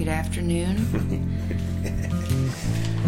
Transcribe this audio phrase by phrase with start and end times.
[0.00, 0.76] Good afternoon.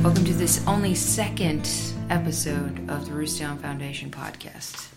[0.03, 1.67] Welcome to this only second
[2.11, 4.89] episode of the Ruth Stone Foundation podcast.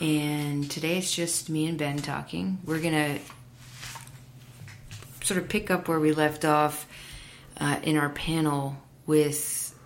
[0.00, 2.58] And today it's just me and Ben talking.
[2.64, 3.20] We're going to
[5.24, 6.88] sort of pick up where we left off
[7.60, 8.76] uh, in our panel
[9.06, 9.78] with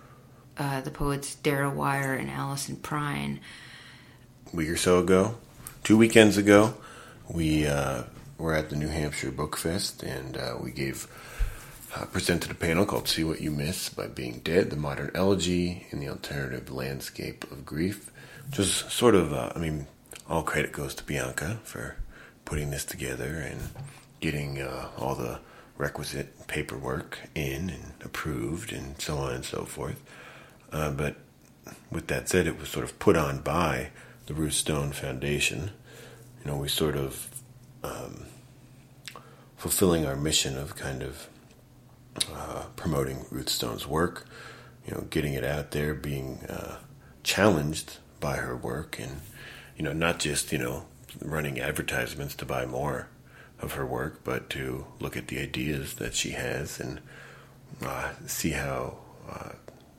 [0.57, 3.37] uh, the poets Dara Wier and Alison Prine.
[4.51, 5.35] A week or so ago,
[5.83, 6.73] two weekends ago,
[7.29, 8.01] we uh,
[8.37, 11.07] were at the New Hampshire Book Fest and uh, we gave
[11.95, 15.87] uh, presented a panel called "See What You Miss" by Being Dead: The Modern Elegy
[15.89, 18.11] in the Alternative Landscape of Grief.
[18.49, 19.87] Just sort of, uh, I mean,
[20.29, 21.97] all credit goes to Bianca for
[22.45, 23.69] putting this together and
[24.19, 25.39] getting uh, all the
[25.77, 30.01] requisite paperwork in and approved and so on and so forth.
[30.71, 31.15] Uh, but
[31.91, 33.89] with that said, it was sort of put on by
[34.25, 35.71] the Ruth Stone Foundation.
[36.43, 37.36] You know, we sort of
[37.83, 38.25] um,
[39.55, 41.29] fulfilling our mission of kind of
[42.33, 44.25] uh, promoting Ruth Stone's work,
[44.85, 46.77] you know, getting it out there, being uh,
[47.23, 49.21] challenged by her work, and
[49.75, 50.85] you know, not just you know
[51.21, 53.09] running advertisements to buy more
[53.59, 56.99] of her work, but to look at the ideas that she has and
[57.83, 58.97] uh, see how
[59.29, 59.49] uh,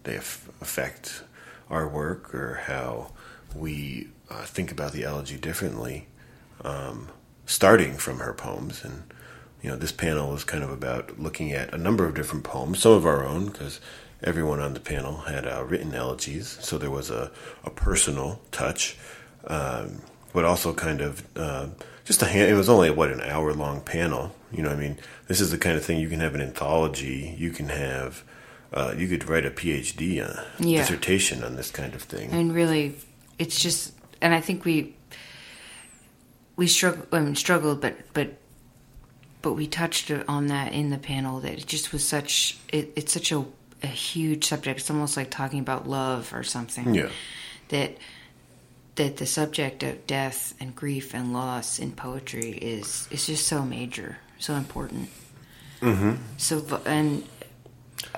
[0.04, 1.22] they affect
[1.70, 3.12] our work or how
[3.54, 6.06] we uh, think about the elegy differently,
[6.62, 7.08] um,
[7.48, 8.84] starting from her poems.
[8.84, 9.02] And,
[9.62, 12.78] you know, this panel is kind of about looking at a number of different poems,
[12.80, 13.80] some of our own, because
[14.22, 17.30] everyone on the panel had uh, written elegies, so there was a,
[17.64, 18.96] a personal touch,
[19.46, 21.66] um, but also kind of uh,
[22.04, 22.50] just a hand.
[22.50, 24.34] It was only what an hour long panel.
[24.52, 27.34] You know, I mean, this is the kind of thing you can have an anthology.
[27.38, 28.24] You can have,
[28.72, 30.80] uh, you could write a PhD uh, Yeah.
[30.80, 32.30] dissertation on this kind of thing.
[32.30, 32.96] And really,
[33.38, 34.94] it's just, and I think we
[36.58, 38.36] we struggle, I mean, struggled, but but
[39.40, 43.12] but we touched on that in the panel that it just was such it, it's
[43.12, 43.44] such a,
[43.82, 44.80] a huge subject.
[44.80, 46.94] It's almost like talking about love or something.
[46.94, 47.08] Yeah.
[47.68, 47.96] That
[48.96, 53.62] that the subject of death and grief and loss in poetry is is just so
[53.62, 55.10] major, so important.
[55.80, 56.14] Mm-hmm.
[56.38, 57.24] So and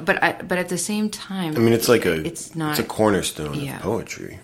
[0.01, 2.81] but I but at the same time, I mean, it's like a it's not it's
[2.81, 3.77] a cornerstone yeah.
[3.77, 4.39] of poetry.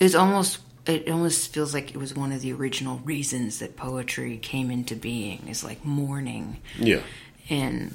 [0.00, 4.36] it's almost it almost feels like it was one of the original reasons that poetry
[4.38, 7.02] came into being is like mourning Yeah.
[7.48, 7.94] and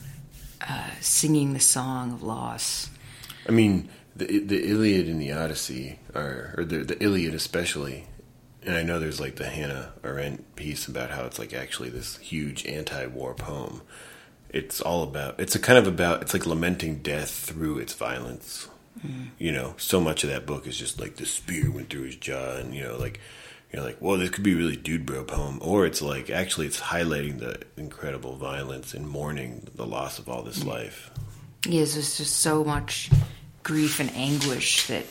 [0.68, 2.90] uh, singing the song of loss
[3.48, 8.08] I mean, the the Iliad and the Odyssey are, or the the Iliad especially.
[8.64, 12.18] And I know there's like the Hannah Arendt piece about how it's like actually this
[12.18, 13.82] huge anti-war poem.
[14.50, 15.40] It's all about.
[15.40, 16.22] It's a kind of about.
[16.24, 18.68] It's like lamenting death through its violence.
[19.38, 22.16] You know, so much of that book is just like the spear went through his
[22.16, 23.20] jaw, and you know, like
[23.74, 26.68] you're like, well, this could be a really dude bro poem, or it's like actually
[26.68, 30.68] it's highlighting the incredible violence and mourning the loss of all this mm.
[30.68, 31.12] life.
[31.66, 33.10] yes there's just so much
[33.64, 35.06] grief and anguish that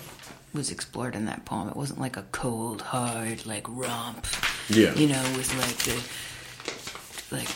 [0.55, 4.25] was explored in that poem it wasn't like a cold hard like romp
[4.71, 4.95] Yeah.
[4.95, 7.49] you know with like the like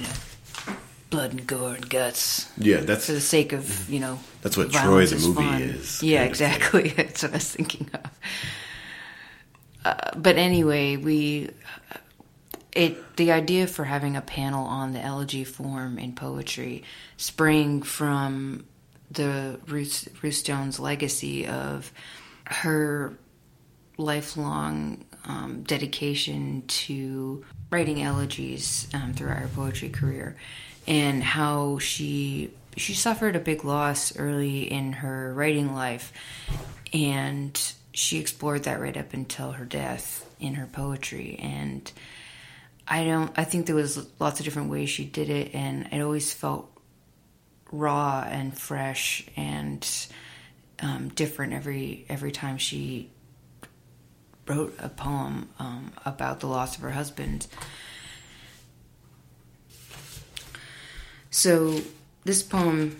[0.00, 0.14] you know
[1.12, 2.50] blood and gore and guts.
[2.58, 5.62] Yeah, that's for the sake of you know That's what Troy the movie fun.
[5.62, 6.50] is, yeah kind of thing.
[6.50, 6.88] exactly.
[6.96, 8.10] That's what i was thinking of.
[9.84, 11.50] Uh, but anyway we
[12.72, 16.82] it the idea for having a panel on the elegy form in poetry
[17.16, 18.64] sprang from
[19.10, 21.92] the ruth, ruth Stone's legacy of
[22.46, 23.16] her
[23.98, 30.36] lifelong um, dedication to writing elegies um, throughout her poetry career,
[30.86, 36.12] and how she she suffered a big loss early in her writing life,
[36.92, 37.58] and
[37.92, 41.38] she explored that right up until her death in her poetry.
[41.40, 41.90] And
[42.88, 43.32] I don't.
[43.36, 46.68] I think there was lots of different ways she did it, and it always felt
[47.70, 49.88] raw and fresh and
[50.80, 53.10] um, different every every time she
[54.46, 57.46] wrote a poem um, about the loss of her husband.
[61.32, 61.80] So
[62.24, 62.98] this poem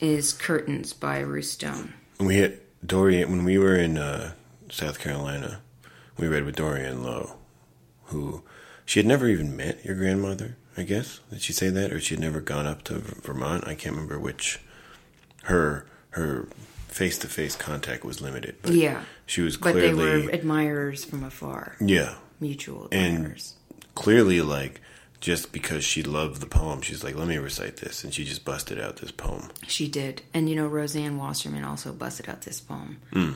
[0.00, 1.94] is "Curtains" by Ruth Stone.
[2.18, 4.32] we hit Dorian when we were in uh,
[4.70, 5.60] South Carolina.
[6.18, 7.36] We read with Dorianne Laux,
[8.06, 8.42] who
[8.84, 10.56] she had never even met your grandmother.
[10.76, 13.66] I guess did she say that, or she had never gone up to Vermont?
[13.66, 14.60] I can't remember which.
[15.44, 16.46] Her her
[16.88, 21.22] face to face contact was limited, but Yeah, she was but they were admirers from
[21.24, 23.54] afar, yeah, mutual and admirers.
[23.94, 24.80] clearly like
[25.20, 28.44] just because she loved the poem, she's like, let me recite this, and she just
[28.44, 29.48] busted out this poem.
[29.66, 33.32] She did, and you know Rosanne Wasserman also busted out this poem Hmm.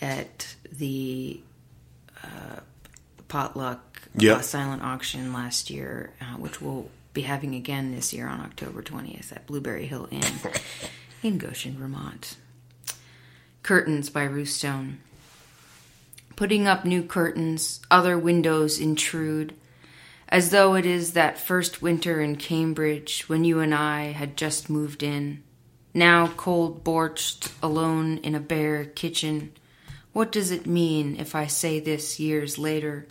[0.00, 1.40] at the
[2.22, 2.60] uh,
[3.28, 3.80] potluck
[4.18, 4.38] Yep.
[4.38, 8.82] uh, silent auction last year, uh, which we'll be having again this year on October
[8.82, 10.22] 20th at Blueberry Hill Inn
[11.22, 12.36] in Goshen, Vermont.
[13.62, 14.98] Curtains by Ruth Stone.
[16.36, 19.54] Putting up new curtains, other windows intrude,
[20.32, 24.70] as though it is that first winter in Cambridge when you and I had just
[24.70, 25.42] moved in.
[25.92, 29.52] Now cold borched, alone in a bare kitchen.
[30.14, 33.06] What does it mean if I say this years later?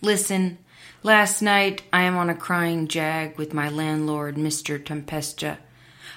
[0.00, 0.56] Listen,
[1.02, 4.82] last night I am on a crying jag with my landlord, Mr.
[4.82, 5.58] Tempesta.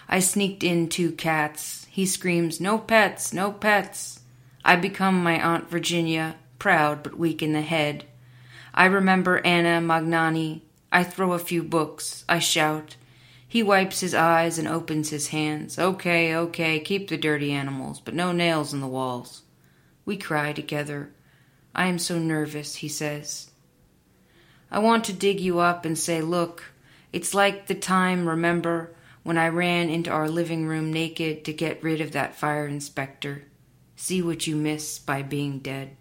[0.07, 1.85] I sneaked in two cats.
[1.89, 4.21] He screams, No pets, no pets.
[4.63, 8.05] I become my Aunt Virginia, proud but weak in the head.
[8.77, 10.61] I remember Anna Magnani.
[10.91, 12.23] I throw a few books.
[12.29, 12.95] I shout.
[13.47, 15.79] He wipes his eyes and opens his hands.
[15.79, 19.41] Okay, okay, keep the dirty animals, but no nails in the walls.
[20.05, 21.09] We cry together.
[21.73, 23.49] I am so nervous, he says.
[24.69, 26.63] I want to dig you up and say, Look,
[27.11, 28.93] it's like the time, remember,
[29.23, 33.45] when I ran into our living room naked to get rid of that fire inspector.
[33.95, 35.96] See what you miss by being dead.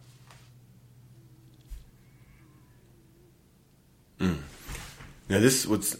[4.21, 5.97] Now, this what's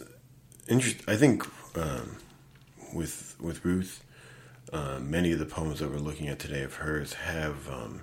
[0.67, 1.03] interesting.
[1.07, 1.45] I think
[1.77, 2.17] um,
[2.93, 4.03] with with Ruth,
[4.71, 7.69] uh, many of the poems that we're looking at today of hers have.
[7.69, 8.01] Um,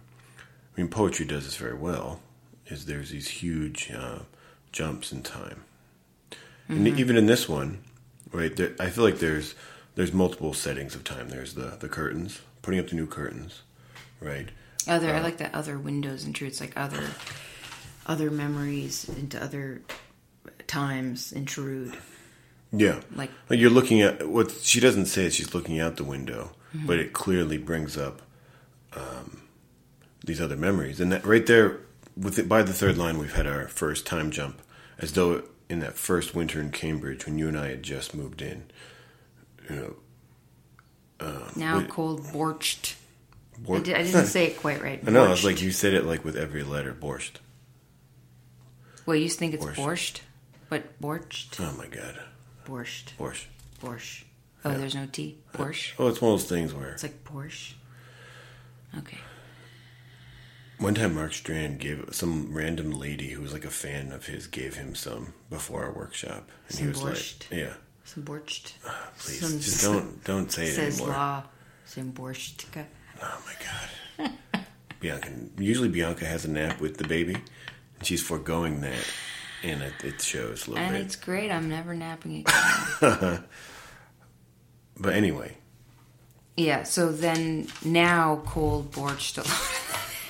[0.76, 2.20] I mean, poetry does this very well.
[2.66, 4.20] Is there's these huge uh,
[4.72, 5.64] jumps in time,
[6.68, 7.82] and even in this one,
[8.32, 8.54] right?
[8.54, 9.54] There, I feel like there's
[9.94, 11.30] there's multiple settings of time.
[11.30, 13.62] There's the the curtains, putting up the new curtains,
[14.20, 14.50] right?
[14.86, 17.04] Other, I like that other windows intrudes, like other,
[18.06, 19.80] other memories into other
[20.66, 21.96] times intrude.
[22.72, 26.52] Yeah, Like- you're looking at what she doesn't say is she's looking out the window,
[26.74, 28.20] but it clearly brings up
[28.94, 29.42] um,
[30.24, 31.78] these other memories, and that right there,
[32.16, 34.60] with it, by the third line, we've had our first time jump,
[34.98, 38.42] as though in that first winter in Cambridge when you and I had just moved
[38.42, 38.64] in,
[39.70, 39.94] you know.
[41.56, 41.88] Now wait.
[41.88, 42.94] cold borched.
[43.56, 45.00] I, Bor- did, I didn't not- say it quite right.
[45.06, 45.30] I know.
[45.32, 45.44] It's Borscht.
[45.44, 47.36] like you said it like with every letter, borscht.
[49.06, 49.76] Well, you think it's Borscht.
[49.76, 50.20] borscht,
[50.74, 52.18] but borched, Oh my god,
[52.66, 53.46] borscht, borscht.
[53.80, 54.24] borscht.
[54.64, 54.78] Oh, Yeah.
[54.78, 55.38] there's no T.
[55.54, 55.92] Uh, borscht.
[56.00, 57.74] Oh, it's one of those things where It's like Porsche.
[58.98, 59.18] Okay.
[60.78, 64.48] One time, Mark Strand gave some random lady who was like a fan of his
[64.48, 67.50] gave him some before our workshop, and he was borscht.
[67.52, 67.74] like, "Yeah,
[68.04, 68.72] Some borscht.
[68.84, 71.44] Uh, please, Some- just don't don't say it Says anymore."
[71.86, 72.64] Some borscht.
[73.22, 73.54] Oh my
[74.26, 74.32] god,
[74.98, 75.30] Bianca.
[75.58, 79.04] Usually, Bianca has a nap with the baby, and she's foregoing that,
[79.64, 81.02] and it, it shows a little And bit.
[81.06, 81.50] it's great.
[81.50, 82.44] I'm never napping
[83.00, 83.44] again.
[84.96, 85.56] But anyway,
[86.56, 86.84] yeah.
[86.84, 89.42] So then now cold borched.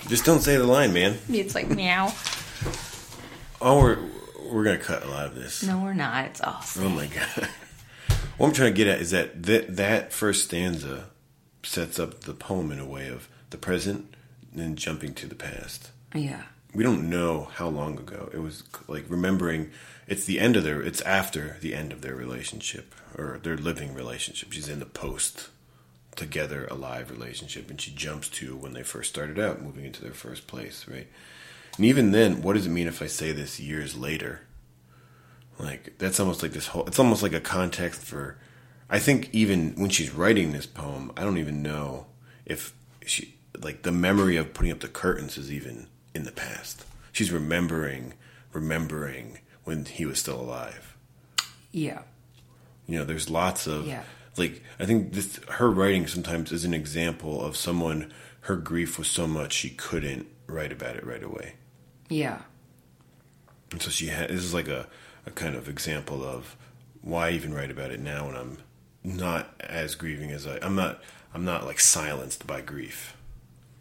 [0.08, 1.18] just don't say the line, man.
[1.28, 2.12] it's like meow.
[3.60, 3.98] Oh, we're
[4.50, 5.62] we're gonna cut a lot of this.
[5.62, 6.24] No, we're not.
[6.26, 6.84] It's awesome.
[6.86, 7.48] Oh my god.
[8.36, 11.10] What I'm trying to get at is that that, that first stanza
[11.62, 14.12] sets up the poem in a way of the present
[14.50, 15.90] and then jumping to the past.
[16.12, 16.42] Yeah.
[16.74, 18.28] We don't know how long ago.
[18.32, 19.70] It was like remembering
[20.06, 23.94] it's the end of their it's after the end of their relationship or their living
[23.94, 24.52] relationship.
[24.52, 25.48] She's in the post
[26.16, 30.12] together alive relationship and she jumps to when they first started out moving into their
[30.12, 31.08] first place, right?
[31.76, 34.42] And even then, what does it mean if I say this years later?
[35.58, 36.86] Like that's almost like this whole.
[36.86, 38.38] It's almost like a context for.
[38.90, 42.06] I think even when she's writing this poem, I don't even know
[42.44, 42.74] if
[43.06, 46.84] she like the memory of putting up the curtains is even in the past.
[47.12, 48.14] She's remembering,
[48.52, 50.96] remembering when he was still alive.
[51.72, 52.02] Yeah.
[52.86, 54.02] You know, there's lots of Yeah.
[54.36, 59.08] like I think this her writing sometimes is an example of someone her grief was
[59.08, 61.54] so much she couldn't write about it right away.
[62.08, 62.42] Yeah.
[63.72, 64.86] And so she had this is like a,
[65.26, 66.56] a kind of example of
[67.00, 68.58] why even write about it now when I'm
[69.02, 71.02] not as grieving as I I'm not
[71.32, 73.16] I'm not like silenced by grief.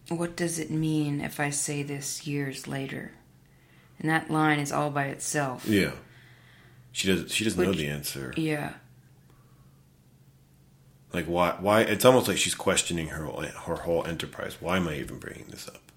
[0.10, 3.12] What does it mean if I say this years later?
[4.00, 5.66] And that line is all by itself.
[5.66, 5.92] Yeah.
[6.92, 8.34] She does she doesn't know the answer.
[8.36, 8.74] Yeah.
[11.14, 14.58] Like why why it's almost like she's questioning her whole- her whole enterprise.
[14.60, 15.92] Why am I even bringing this up?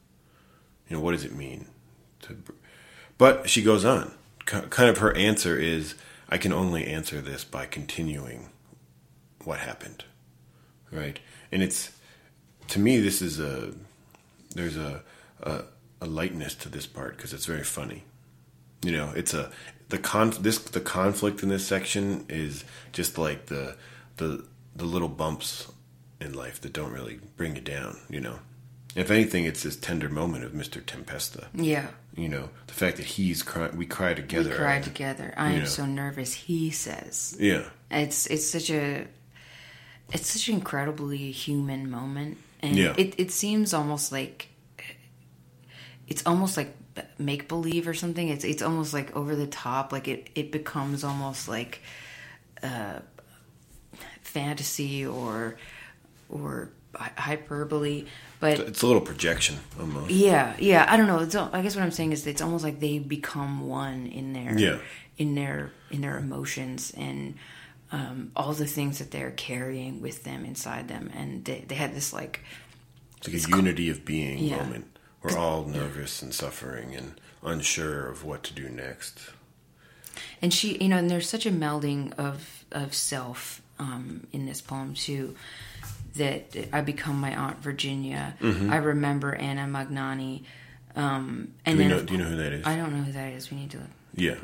[0.88, 1.66] You know, what does it mean
[2.22, 2.36] to
[3.18, 4.14] But she goes on.
[4.44, 5.94] Kind of her answer is
[6.28, 8.50] I can only answer this by continuing
[9.44, 10.04] what happened.
[10.92, 11.18] Right?
[11.50, 11.90] And it's
[12.68, 13.72] to me this is a
[14.56, 15.02] there's a
[15.42, 15.62] a,
[16.00, 18.04] a lightness to this part because it's very funny.
[18.82, 19.50] You know, it's a
[19.88, 23.76] the con this the conflict in this section is just like the
[24.16, 24.44] the
[24.74, 25.70] the little bumps
[26.20, 27.98] in life that don't really bring you down.
[28.08, 28.38] You know,
[28.94, 31.46] if anything, it's this tender moment of Mister Tempesta.
[31.54, 31.88] Yeah.
[32.14, 34.50] You know, the fact that he's crying, we cry together.
[34.50, 35.34] We cry together.
[35.36, 35.64] I am know.
[35.66, 36.32] so nervous.
[36.32, 39.06] He says, Yeah, it's it's such a
[40.12, 42.94] it's such an incredibly human moment, and Yeah.
[42.96, 44.48] it it seems almost like
[46.08, 46.74] it's almost like
[47.18, 48.28] make believe or something.
[48.28, 49.92] It's it's almost like over the top.
[49.92, 51.80] Like it it becomes almost like
[52.62, 53.00] uh,
[54.22, 55.56] fantasy or
[56.28, 58.06] or hyperbole,
[58.40, 60.10] but it's a little projection almost.
[60.10, 60.86] yeah, yeah.
[60.88, 61.20] I don't know.
[61.20, 64.58] It's, I guess what I'm saying is it's almost like they become one in their
[64.58, 64.78] Yeah.
[65.18, 67.34] in their in their emotions and
[67.92, 71.94] um, all the things that they're carrying with them inside them, and they they had
[71.94, 72.40] this like
[73.18, 74.58] It's like a unity of being Yeah.
[74.62, 74.98] moment.
[75.22, 79.20] We're all nervous and suffering and unsure of what to do next.
[80.42, 84.60] and she you know and there's such a melding of of self um, in this
[84.60, 85.34] poem too
[86.16, 88.34] that I become my aunt Virginia.
[88.42, 90.44] I remember Anna Magnani.
[90.96, 91.76] Um, and Mm-hmm.
[91.76, 92.66] Do, then know, do you know who that is?
[92.66, 93.50] I don't know who that is.
[93.50, 94.36] We need to Look, yeah.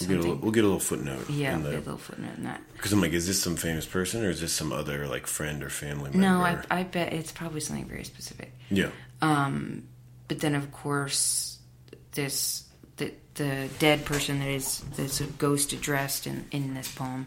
[0.00, 1.30] We'll get, a, little- we'll get a little footnote.
[1.30, 2.60] yeah, the- get a little footnote in that.
[2.72, 5.62] Because I'm like, is this some famous person or is this some other like friend
[5.62, 6.18] or family member?
[6.18, 8.52] No, I, I bet it's probably something very specific.
[8.70, 11.58] yeah, But then, of course,
[12.12, 12.64] this
[12.96, 17.26] the the dead person that is that's a ghost addressed in in this poem.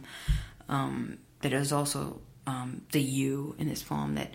[0.69, 4.15] Um, that is also um, the you in this poem.
[4.15, 4.31] That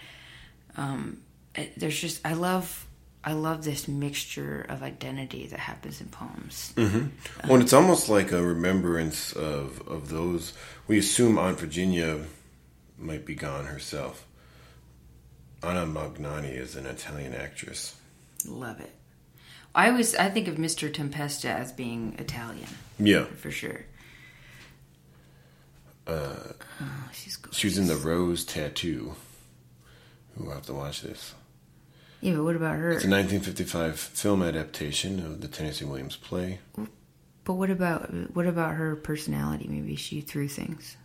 [0.77, 1.23] um,
[1.55, 2.87] it- there's just I love
[3.25, 6.73] I love this mixture of identity that happens in poems.
[6.77, 7.09] Well,
[7.45, 10.53] and it's almost like a remembrance of of those.
[10.89, 12.25] We assume Aunt Virginia
[12.99, 14.27] might be gone herself.
[15.63, 17.95] Anna Magnani is an Italian actress.
[18.47, 18.91] Love it.
[19.75, 20.93] I always I think of Mr.
[20.93, 23.85] Tempesta as being Italian Yeah, for sure.
[26.07, 26.35] Uh,
[26.81, 27.59] oh, she's gorgeous.
[27.59, 29.15] she was in the Rose Tattoo.
[30.37, 31.35] We'll have to watch this.
[32.23, 32.93] Yeah, but what about her?
[32.93, 36.61] It's a 1955 film adaptation of the Tennessee Williams play.
[37.45, 39.67] But what about what about her personality?
[39.69, 40.97] Maybe she threw things.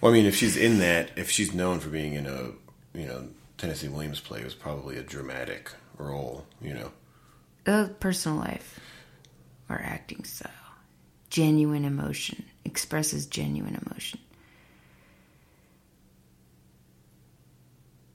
[0.00, 2.52] Well, I mean, if she's in that, if she's known for being in a,
[2.98, 3.28] you know,
[3.58, 6.92] Tennessee Williams play, it was probably a dramatic role, you know.
[7.66, 8.80] Uh, personal life
[9.68, 10.50] or acting style.
[11.28, 14.18] Genuine emotion expresses genuine emotion.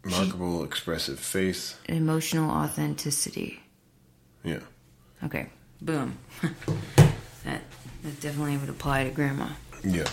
[0.06, 1.78] Remarkable, expressive face.
[1.90, 3.60] Emotional authenticity.
[4.44, 4.60] Yeah.
[5.24, 5.50] Okay,
[5.82, 6.20] boom.
[7.44, 7.62] that
[8.04, 9.48] that definitely would apply to grandma.
[9.84, 10.06] Yeah.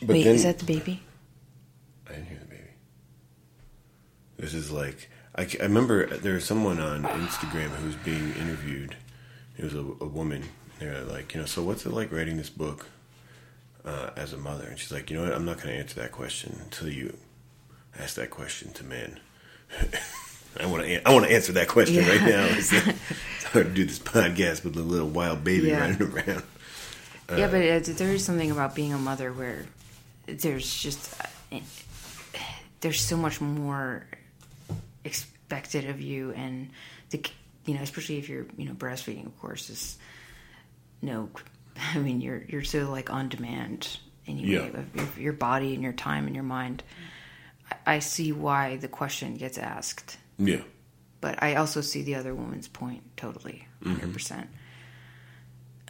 [0.00, 1.02] But Wait, then, is that the baby?
[2.06, 2.70] I didn't hear the baby.
[4.36, 8.94] This is like I, I remember there was someone on Instagram who was being interviewed.
[9.56, 10.44] It was a, a woman.
[10.78, 12.86] They're like, you know, so what's it like writing this book
[13.88, 14.66] uh, as a mother?
[14.66, 15.32] And she's like, you know what?
[15.32, 17.16] I'm not going to answer that question until you
[17.98, 19.20] ask that question to men.
[20.60, 21.08] I want to.
[21.08, 22.08] I want to answer that question Yeah.
[22.08, 22.44] right now.
[22.50, 25.80] It's, it's hard to do this podcast with a little wild baby Yeah.
[25.80, 26.42] running around.
[27.36, 29.66] yeah, but it, there is something about being a mother where
[30.26, 31.14] there's just
[31.52, 31.58] uh,
[32.80, 34.06] there's so much more
[35.04, 36.70] expected of you, and
[37.10, 37.22] the
[37.66, 39.98] you know especially if you're you know breastfeeding, of course, is
[41.02, 41.28] no.
[41.94, 44.80] I mean, you're you're so like on demand anyway Yeah.
[44.80, 46.82] of your, your body and your time and your mind.
[47.86, 50.62] I, I see why the question gets asked, Yeah.
[51.20, 53.90] but I also see the other woman's point totally, Mm-hmm.
[53.92, 54.48] 100 percent.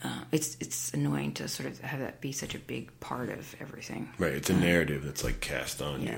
[0.02, 3.57] Uh, it's it's annoying to sort of have that be such a big part of
[3.61, 4.09] everything.
[4.18, 4.33] Right.
[4.33, 6.16] It's a narrative that's like cast on you.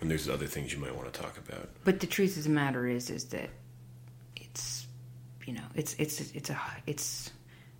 [0.00, 1.68] And there's other things you might want to talk about.
[1.84, 3.50] But the truth of the matter is, is that
[4.36, 4.86] it's
[5.44, 7.30] you know it's it's it's a it's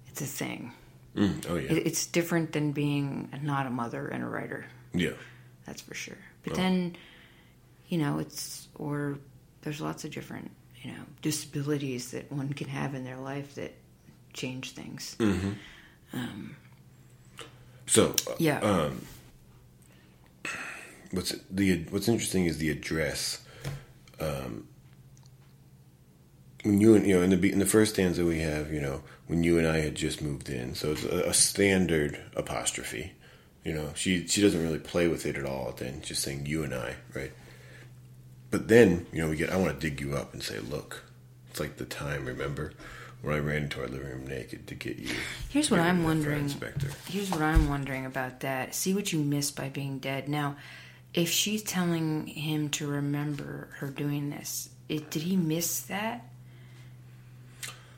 [0.08, 0.72] it's a thing.
[1.18, 1.46] Mm.
[1.50, 1.72] Oh yeah.
[1.72, 4.64] It, it's different than being not a mother and a writer.
[4.94, 5.10] yeah.
[5.66, 6.16] That's for sure.
[6.44, 6.56] But Oh.
[6.56, 6.96] then,
[7.88, 9.18] you know, it's or
[9.62, 10.50] there's lots of different
[10.82, 13.72] you know disabilities that one can have in their life that
[14.32, 15.16] change things.
[17.86, 18.60] So uh, Yeah.
[18.60, 19.02] Um,
[21.10, 23.40] what's the what's interesting is the address.
[24.20, 24.66] Um,
[26.64, 29.02] when you and you know in the in the first stanza we have you know
[29.28, 33.12] when you and I had just moved in, so it's a, a standard apostrophe.
[33.64, 35.72] You know, she she doesn't really play with it at all.
[35.76, 37.32] Then just saying you and I, right?
[38.50, 41.04] But then you know we get I want to dig you up and say, look,
[41.50, 42.24] it's like the time.
[42.24, 42.72] Remember
[43.20, 45.14] when I ran into our living room naked to get you?
[45.50, 46.44] Here's what I'm wondering.
[46.44, 46.88] Inspector.
[47.08, 48.74] Here's what I'm wondering about that.
[48.74, 50.28] See what you missed by being dead.
[50.28, 50.56] Now,
[51.12, 56.24] if she's telling him to remember her doing this, it, did he miss that?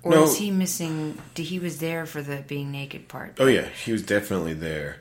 [0.03, 0.25] Or No.
[0.25, 1.19] is he missing?
[1.35, 3.37] Did he was there for the being naked part?
[3.39, 4.97] Oh yeah, he was definitely there,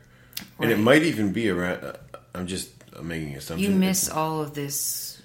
[0.59, 1.83] and it might even be around.
[1.83, 1.93] Uh,
[2.35, 3.61] I'm just uh, making assumptions.
[3.69, 5.21] you miss all of this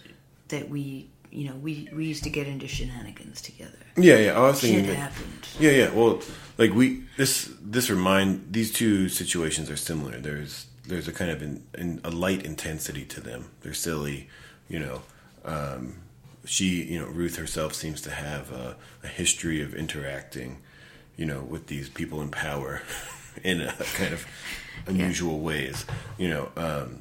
[0.49, 3.77] that we you know, we we used to get into shenanigans together.
[3.97, 4.39] Yeah, yeah.
[4.39, 4.85] I was thinking.
[4.85, 5.49] Shit that- happened.
[5.59, 5.91] Yeah, yeah.
[5.91, 6.21] Well,
[6.57, 10.21] like we this this remind these two situations are similar.
[10.21, 13.51] There's there's a kind of in, in a light intensity to them.
[13.63, 14.29] They're silly,
[14.69, 15.03] you know.
[15.45, 15.97] Um,
[16.45, 20.59] she, you know, Ruth herself seems to have a, a history of interacting,
[21.17, 22.83] you know, with these people in power
[23.45, 24.27] in a kind of
[24.87, 25.85] unusual ways,
[26.19, 26.51] you know.
[26.57, 27.01] Um,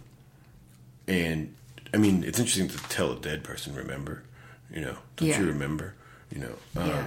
[1.08, 1.54] and
[1.94, 4.24] I mean, it's interesting to tell a dead person, remember,
[4.74, 5.40] you know, don't Yeah.
[5.40, 5.96] you remember,
[6.32, 6.56] you know?
[6.82, 7.04] Um, Yeah.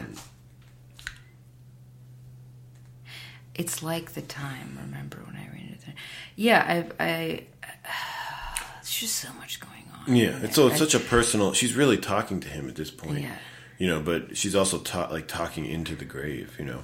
[3.54, 4.78] It's like the time.
[4.84, 5.92] Remember when I ran into?
[6.36, 7.04] Yeah, I.
[7.04, 7.42] I
[8.80, 9.75] it's just so much going on.
[10.06, 11.52] Yeah, it's so it's such a personal.
[11.52, 13.36] She's really talking to him at this point, Yeah.
[13.78, 14.00] you know.
[14.00, 16.82] But she's also ta- like talking into the grave, you know,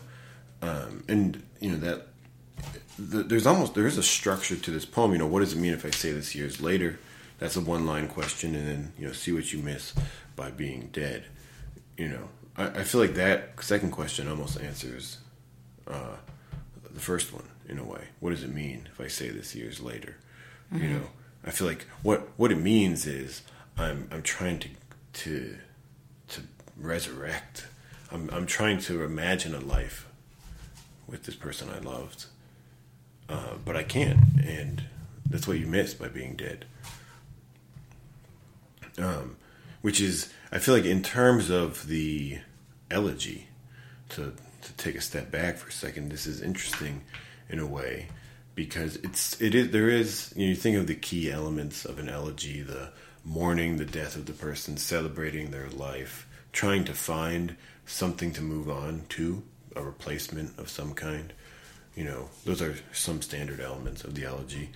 [0.61, 2.09] um, and you know that
[2.97, 5.13] th- there's almost there is a structure to this poem.
[5.13, 6.99] You know, what does it mean if I say this years later?
[7.39, 9.93] That's a one line question, and then you know, see what you miss
[10.37, 11.25] by being dead.
[11.97, 15.19] You know, I, I feel like that second question almost answers
[15.89, 16.17] uh,
[16.93, 18.09] the first one in a way.
[18.21, 20.17] What does it mean if I say this years later?
[20.73, 21.03] You know,
[21.45, 23.43] I feel like what what it means is
[23.77, 24.69] I'm I'm trying to
[25.13, 25.57] to
[26.29, 26.41] to
[26.77, 27.67] resurrect.
[28.11, 30.07] I'm I'm trying to imagine a life
[31.07, 32.27] with this person I loved,
[33.29, 34.85] uh, but I can't, and
[35.29, 36.65] that's what you miss by being dead.
[38.99, 39.37] Um,
[39.81, 42.39] which is I feel like in terms of the
[42.91, 43.49] elegy,
[44.11, 44.33] to
[44.63, 47.03] to take a step back for a second, this is interesting
[47.49, 48.07] in a way
[48.55, 51.99] because it's it is there is you, know, you think of the key elements of
[51.99, 52.91] an elegy, the
[53.25, 57.57] mourning the death of the person, celebrating their life, trying to find
[57.87, 59.43] something to move on to,
[59.77, 61.33] a replacement of some kind.
[61.95, 64.71] You know, those are some standard elements of the elegy.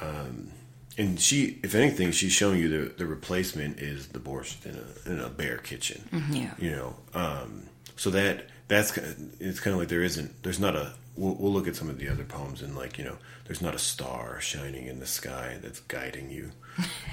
[0.00, 0.52] Um,
[0.98, 5.10] and she, if anything, she's showing you the, the replacement is the borscht in a,
[5.12, 6.52] in a bare kitchen Yeah.
[6.58, 7.62] you know um,
[7.96, 8.96] so that that's
[9.40, 11.98] it's kind of like there isn't there's not a we'll, we'll look at some of
[11.98, 13.16] the other poems and like you know
[13.46, 16.50] there's not a star shining in the sky that's guiding you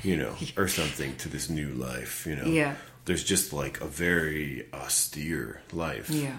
[0.03, 2.75] you know or something to this new life you know Yeah.
[3.05, 6.37] there's just like a very austere life Yeah.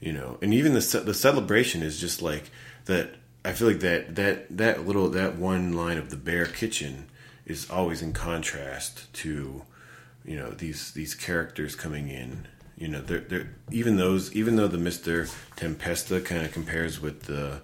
[0.00, 2.50] you know and even the the celebration is just like
[2.86, 3.14] that
[3.44, 7.06] i feel like that that that little that one line of the bare kitchen
[7.44, 9.62] is always in contrast to
[10.24, 14.68] you know these these characters coming in you know they're, they're even those even though
[14.68, 17.60] the mr tempesta kind of compares with the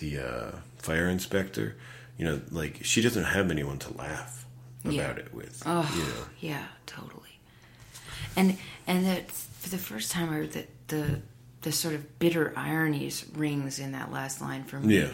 [0.00, 1.74] the uh, fire inspector
[2.16, 4.44] you know like she doesn't have anyone to laugh
[4.84, 5.10] about Yeah.
[5.24, 7.22] it with Oh, you know yeah, totally.
[8.36, 8.56] And
[8.86, 11.20] and that for the first time, I heard that the
[11.62, 14.98] the sort of bitter ironies rings in that last line for me.
[14.98, 15.08] Yeah.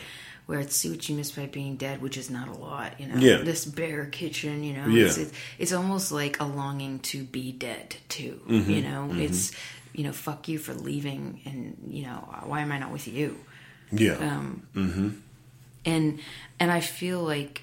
[0.46, 3.07] Where it's see what you miss by being dead, which is not a lot, you
[3.07, 3.16] know.
[3.16, 3.38] Yeah.
[3.38, 4.87] This bare kitchen, you know.
[4.87, 5.07] Yeah.
[5.07, 8.40] It's, it's it's almost like a longing to be dead too.
[8.48, 8.70] Mm-hmm.
[8.70, 9.52] You know, it's
[9.92, 13.38] you know, fuck you for leaving, and you know, why am I not with you?
[13.92, 14.66] yeah Um,
[15.85, 16.18] and
[16.59, 17.62] and I feel like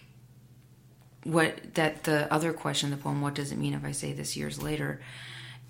[1.24, 4.14] what that the other question in the poem, what does it mean if I say
[4.14, 5.02] this years later,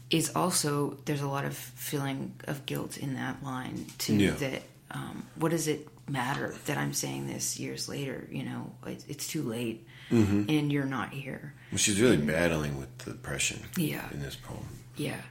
[0.10, 4.16] is also there's a lot of feeling of guilt in that line too.
[4.16, 4.32] Yeah.
[4.32, 8.28] That um, what does it matter that I'm saying this years later?
[8.32, 10.46] You know, it, it's too late, Mm-hmm.
[10.50, 11.54] and you're not here.
[11.72, 14.10] Well, she's really battling with depression Yeah.
[14.12, 14.66] in this poem
[14.98, 15.22] Yeah,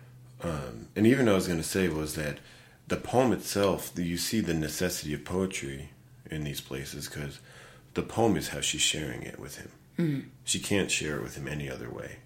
[0.42, 2.38] Um, and even what I was going to say was that
[2.86, 5.90] the poem itself, you see the necessity of poetry
[6.30, 7.40] in these places because
[7.94, 9.56] the poem is how she's sharing it with
[9.96, 10.30] him.
[10.44, 12.18] She can't share it with him any other way.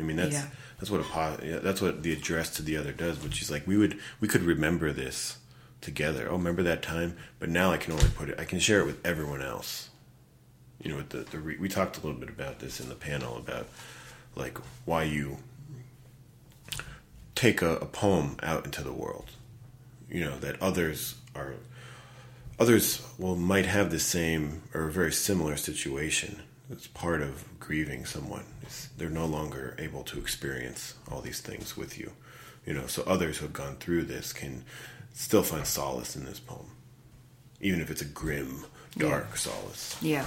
[0.00, 0.46] I mean, that's Yeah.
[0.80, 3.18] that's what a that's what the address to the other does.
[3.18, 5.36] But she's like, we would we could remember this
[5.80, 6.28] together.
[6.28, 7.16] Oh, remember that time?
[7.38, 8.38] But now I can only put it.
[8.38, 9.90] I can share it with everyone else.
[10.82, 12.94] You know, with the, the re- we talked a little bit about this in the
[12.94, 13.68] panel about
[14.34, 15.38] like why you
[17.34, 19.30] take a, a poem out into the world.
[20.10, 21.54] You know that others are
[22.58, 26.42] others well might have the same or a very similar situation.
[26.70, 28.44] It's part of grieving someone.
[28.62, 32.12] It's, they're no longer able to experience all these things with you.
[32.66, 34.64] You know, so others who have gone through this can
[35.12, 36.66] still find solace in this poem,
[37.60, 38.64] even if it's a grim,
[38.96, 39.96] dark solace.
[40.02, 40.26] yeah,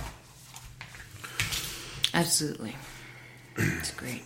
[2.14, 2.76] absolutely.
[3.58, 4.24] It's great.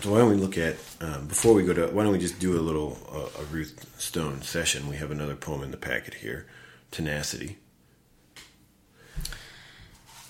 [0.00, 2.38] So why don't we look at um, before we go to why don't we just
[2.38, 4.88] do a little uh, a Ruth Stone session?
[4.88, 6.46] We have another poem in the packet here,
[6.90, 7.58] Tenacity.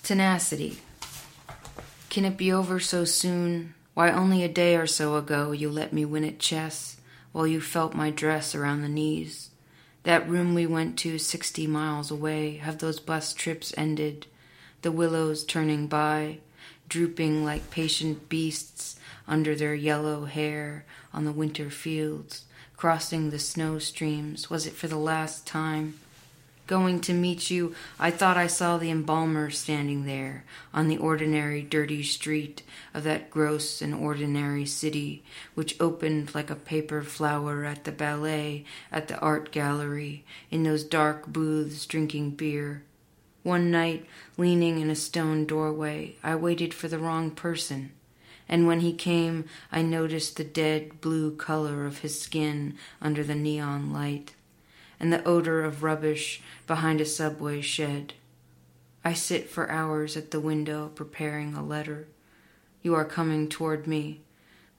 [0.03, 0.79] Tenacity.
[2.09, 3.75] Can it be over so soon?
[3.93, 6.98] Why, only a day or so ago you let me win at chess
[7.31, 9.49] while you felt my dress around the knees.
[10.03, 14.27] That room we went to sixty miles away, have those bus trips ended?
[14.81, 16.39] The willows turning by,
[16.87, 22.45] drooping like patient beasts under their yellow hair on the winter fields,
[22.77, 24.49] crossing the snow streams.
[24.49, 25.99] Was it for the last time?
[26.69, 31.63] Going to meet you, I thought I saw the embalmer standing there on the ordinary
[31.63, 32.61] dirty street
[32.93, 35.23] of that gross and ordinary city,
[35.55, 40.83] which opened like a paper flower at the ballet, at the art gallery, in those
[40.83, 42.83] dark booths drinking beer.
[43.41, 44.05] One night,
[44.37, 47.93] leaning in a stone doorway, I waited for the wrong person.
[48.47, 53.33] And when he came, I noticed the dead blue color of his skin under the
[53.33, 54.35] neon light
[54.99, 58.13] and the odor of rubbish behind a subway shed.
[59.03, 62.07] I sit for hours at the window preparing a letter.
[62.81, 64.21] You are coming toward me.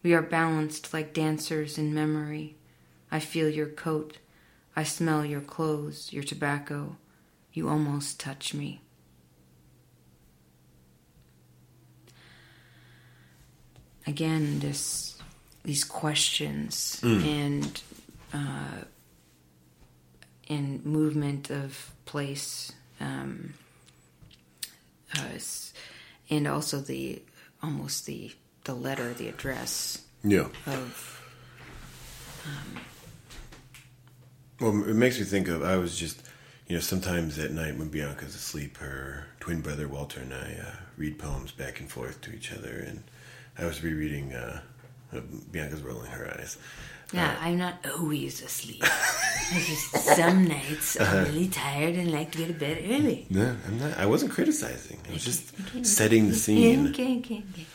[0.02, 2.56] We are balanced like dancers in memory.
[3.10, 4.18] I feel your coat.
[4.76, 6.96] I smell your clothes, your tobacco.
[7.52, 8.82] You almost touch me.
[14.06, 15.16] Again, this
[15.62, 17.24] these questions Mm.
[17.26, 17.82] and
[18.32, 18.84] uh,
[20.50, 23.54] and movement of place, um,
[25.16, 25.38] uh,
[26.28, 27.22] and also the
[27.62, 28.32] almost the
[28.64, 30.48] the letter, the address Yeah.
[30.66, 31.16] of
[34.60, 36.20] Well, it makes me think of I was just,
[36.68, 40.74] you know, sometimes at night when Bianca's asleep, her twin brother Walter and I uh,
[40.98, 43.02] read poems back and forth to each other, and
[43.58, 44.34] I was rereading.
[44.34, 44.60] Uh,
[45.12, 46.56] uh, Bianca's rolling her eyes.
[47.12, 48.84] Yeah, I'm not always asleep.
[49.52, 53.26] Just some nights I'm really tired and like to get to bed early.
[53.30, 53.98] No, I'm not.
[53.98, 55.00] I wasn't criticizing.
[55.08, 55.52] I was just
[55.84, 56.88] setting the scene.
[56.88, 57.66] Okay, okay, okay.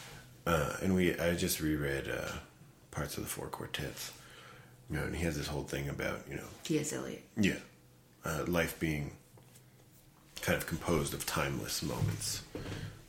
[0.47, 2.31] Uh, and we, I just reread uh,
[2.91, 4.11] parts of the Four Quartets.
[4.89, 6.93] You know, and he has this whole thing about you know T.S.
[6.93, 7.23] Eliot.
[7.35, 7.57] Yeah.
[8.23, 9.11] Uh, life being
[10.41, 12.43] kind of composed of timeless moments.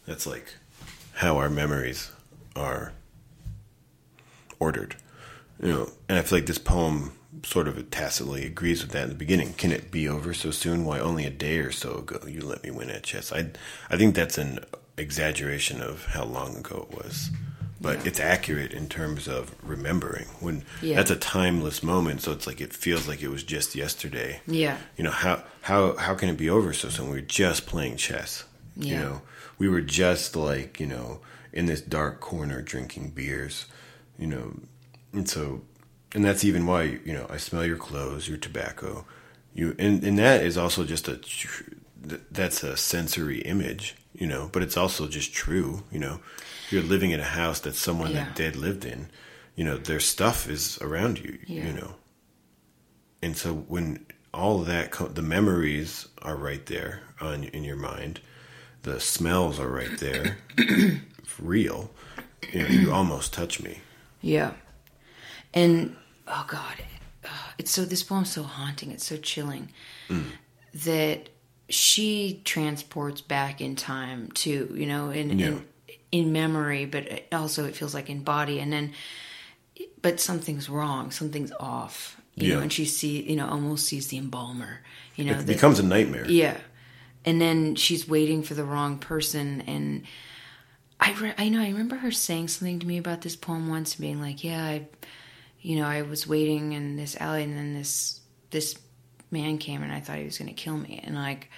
[0.06, 0.54] That's like
[1.14, 2.10] how our memories
[2.56, 2.92] are
[4.58, 4.96] ordered.
[5.62, 7.12] You know, and I feel like this poem
[7.44, 9.52] sort of tacitly agrees with that in the beginning.
[9.54, 10.84] Can it be over so soon?
[10.84, 13.32] Why only a day or so ago you let me win at chess?
[13.32, 13.50] I
[13.90, 14.60] I think that's an
[14.98, 17.30] exaggeration of how long ago it was.
[17.80, 18.06] But Yeah.
[18.06, 20.24] it's accurate in terms of remembering.
[20.40, 20.96] When Yeah.
[20.96, 24.78] that's a timeless moment, so it's like it feels like it was just yesterday Yeah.
[24.96, 27.06] you know how how how can it be over so soon?
[27.10, 28.44] We were just playing chess.
[28.76, 28.92] Yeah.
[28.92, 29.22] You know,
[29.58, 31.20] we were just like you know
[31.52, 33.66] in this dark corner drinking beers.
[34.18, 34.60] You know,
[35.16, 35.62] and so
[36.14, 39.04] and that's even why you know I smell your clothes, your tobacco.
[39.54, 41.18] You and and that is also just a
[42.30, 43.96] that's a sensory image.
[44.14, 45.82] You know, but it's also just true.
[45.90, 46.20] You know,
[46.70, 48.24] you're living in a house that someone Yeah.
[48.24, 49.08] that dead lived in.
[49.56, 51.38] You know, their stuff is around you.
[51.46, 51.66] Yeah.
[51.66, 51.94] You know,
[53.22, 57.76] and so when all of that co- the memories are right there on in your
[57.76, 58.20] mind
[58.82, 60.36] the smells are right there
[61.40, 61.90] real
[62.52, 63.80] you, know, you almost touch me
[64.20, 64.52] Yeah.
[65.56, 65.96] And
[66.28, 66.74] oh god,
[67.24, 68.92] uh, it's so this poem's so haunting.
[68.92, 69.70] It's so chilling
[70.84, 71.28] that
[71.68, 74.72] she transports back in time too.
[74.74, 75.46] You know, in Yeah.
[75.46, 75.64] in,
[76.12, 78.60] in memory, but also it feels like in body.
[78.60, 78.92] And then,
[80.02, 81.10] but something's wrong.
[81.10, 82.20] Something's off.
[82.38, 84.80] You know, and she see you know almost sees the embalmer.
[85.16, 86.58] You know, it becomes a nightmare yeah.
[87.24, 90.04] And then she's waiting for the wrong person and
[91.00, 93.94] I re- I know I remember her saying something to me about this poem once
[93.94, 94.86] being like, "Yeah, I
[95.66, 98.78] you know, I was waiting in this alley and then this this
[99.30, 101.50] man came and I thought he was going to kill me." And like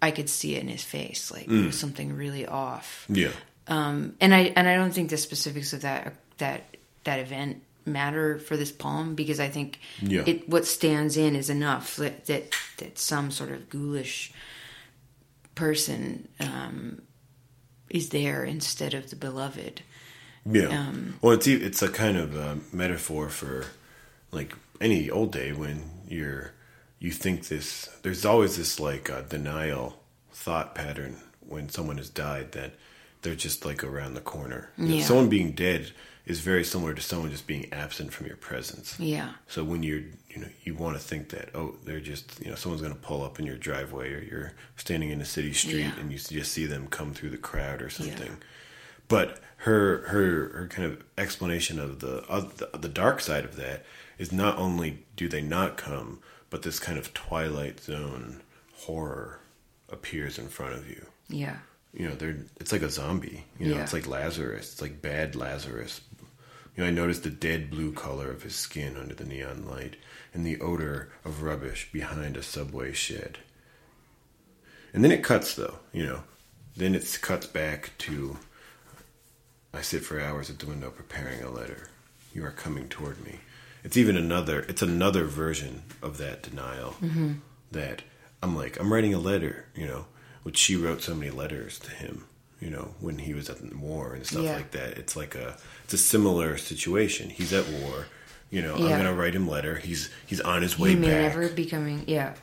[0.00, 3.06] I could see it in his face like was something really off.
[3.08, 3.30] yeah
[3.68, 6.60] Um and I and I don't think the specifics of that that
[7.04, 10.24] that event matter for this poem because I think Yeah.
[10.26, 12.44] it what stands in is enough that that,
[12.78, 14.32] that some sort of ghoulish
[15.54, 17.02] person um,
[17.90, 19.82] is there instead of the beloved.
[20.44, 20.68] Yeah.
[20.68, 23.66] Um, well it's it's a kind of a metaphor for
[24.30, 26.52] like any old day when you're
[26.98, 30.00] you think this there's always this like uh, denial
[30.32, 32.72] thought pattern when someone has died that
[33.22, 34.70] they're just like around the corner.
[34.76, 35.92] You know, someone being dead
[36.26, 38.98] is very similar to someone just being absent from your presence.
[38.98, 42.48] Yeah, So when you're, you know, you want to think that, oh, they're just, you
[42.50, 45.52] know, someone's going to pull up in your driveway or you're standing in a city
[45.52, 45.92] street Yeah.
[46.00, 48.36] and you just see them come through the crowd or something.
[49.12, 53.56] But her, her, her kind of explanation of the, of the, the dark side of
[53.56, 53.84] that
[54.18, 58.40] is not only do they not come, but this kind of twilight zone
[58.72, 59.40] horror
[59.90, 61.04] appears in front of you.
[61.28, 61.56] yeah,
[61.92, 63.44] You know, they're, it's like a zombie.
[63.58, 63.82] You know, Yeah.
[63.82, 64.72] it's like Lazarus.
[64.72, 66.00] It's like bad Lazarus.
[66.74, 69.96] You know, I noticed the dead blue color of his skin under the neon light
[70.32, 73.38] and the odor of rubbish behind a subway shed.
[74.94, 76.22] And then it cuts, though, you know.
[76.74, 78.38] Then it cuts back to
[79.74, 81.88] I sit for hours at the window preparing a letter.
[82.34, 83.40] You are coming toward me.
[83.84, 84.60] It's even another.
[84.68, 86.92] It's another version of that denial.
[87.02, 87.32] Mm-hmm.
[87.72, 88.02] That
[88.42, 89.66] I'm like I'm writing a letter.
[89.74, 90.04] You know,
[90.42, 92.24] which she wrote so many letters to him.
[92.60, 94.54] You know, when he was at the war and stuff Yeah.
[94.56, 94.98] like that.
[94.98, 95.56] It's like a.
[95.84, 97.28] It's a similar situation.
[97.30, 98.06] He's at war.
[98.50, 99.76] You know, I'm gonna write him letter.
[99.76, 101.34] He's he's on his way He may back.
[101.34, 102.34] never becoming yeah.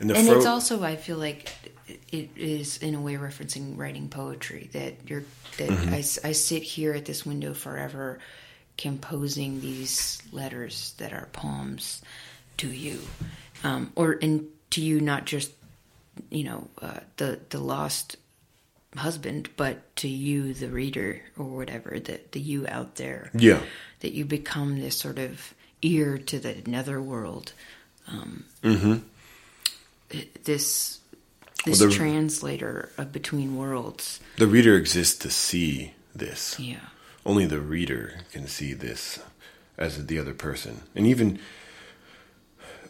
[0.00, 1.52] and the and fro- it's also I feel like
[1.86, 5.24] it is in a way referencing writing poetry that you're
[5.58, 5.94] that Mm-hmm.
[5.94, 8.18] I, I sit here at this window forever
[8.76, 12.02] composing these letters that are poems
[12.56, 13.00] to you
[13.62, 15.52] um, or and to you not just
[16.30, 18.16] you know uh, the the lost
[18.96, 23.60] husband but to you the reader or whatever the the you out there yeah.
[24.00, 27.52] that you become this sort of ear to the netherworld.
[28.08, 28.44] Um,
[30.44, 31.00] This
[31.64, 34.20] this Well, the- translator of between worlds.
[34.36, 36.58] The reader exists to see this.
[36.58, 36.76] Yeah,
[37.26, 39.18] Only the reader can see this
[39.78, 41.38] as the other person, and even.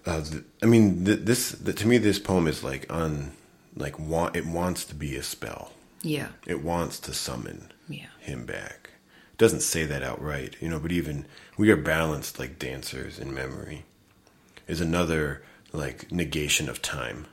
[0.06, 3.32] Uh, the, I mean, th- this the, to me, this poem is like on,
[3.74, 5.72] like want it wants to be a spell.
[6.02, 8.90] yeah, It wants to summon yeah, him back.
[9.32, 10.78] It doesn't say that outright, you know.
[10.78, 11.24] But even
[11.56, 13.84] we are balanced like dancers in memory.
[14.68, 17.26] Is another like negation of time,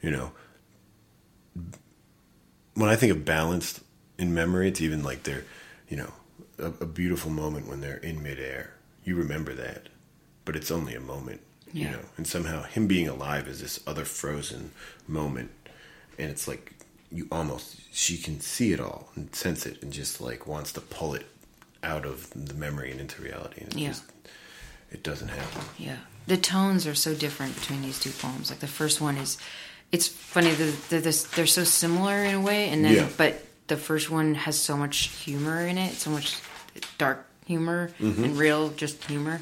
[0.00, 0.30] you know.
[2.74, 3.80] When I think of balanced
[4.18, 5.44] in memory, it's even like they're,
[5.88, 6.12] you know,
[6.58, 8.74] a, a beautiful moment when they're in midair.
[9.04, 9.88] You remember that,
[10.44, 11.40] but it's only a moment,
[11.72, 12.00] you know.
[12.16, 14.70] And somehow him being alive is this other frozen
[15.06, 15.50] moment,
[16.18, 16.74] and it's like
[17.10, 20.80] you almost she can see it all and sense it, and just like wants to
[20.80, 21.26] pull it
[21.82, 23.62] out of the memory and into reality.
[23.62, 23.88] And Yeah.
[23.88, 24.04] just
[24.90, 25.62] it doesn't happen.
[25.78, 25.98] yeah.
[26.26, 28.50] The tones are so different between these two poems.
[28.50, 29.38] Like the first one is,
[29.92, 33.08] it's funny they're, they're so similar in a way, and then Yeah.
[33.16, 36.36] but the first one has so much humor in it, so much
[36.98, 38.24] dark humor Mm-hmm.
[38.24, 39.40] and real just humor,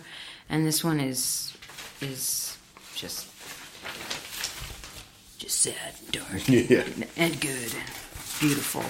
[0.48, 1.52] and this one is
[2.00, 2.56] is
[2.94, 3.26] just
[5.38, 6.84] just sad, and dark, Yeah.
[7.16, 7.90] and good, and
[8.40, 8.84] beautiful.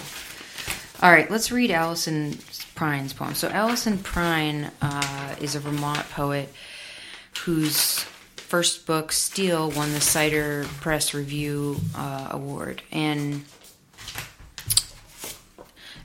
[1.02, 2.38] All right, let's read Alison
[2.74, 3.34] Prine's poem.
[3.34, 6.52] So Alison Prine uh, is a Vermont poet
[7.44, 8.06] whose
[8.46, 13.44] first book, Steel, won the Cider Press Review uh, Award, and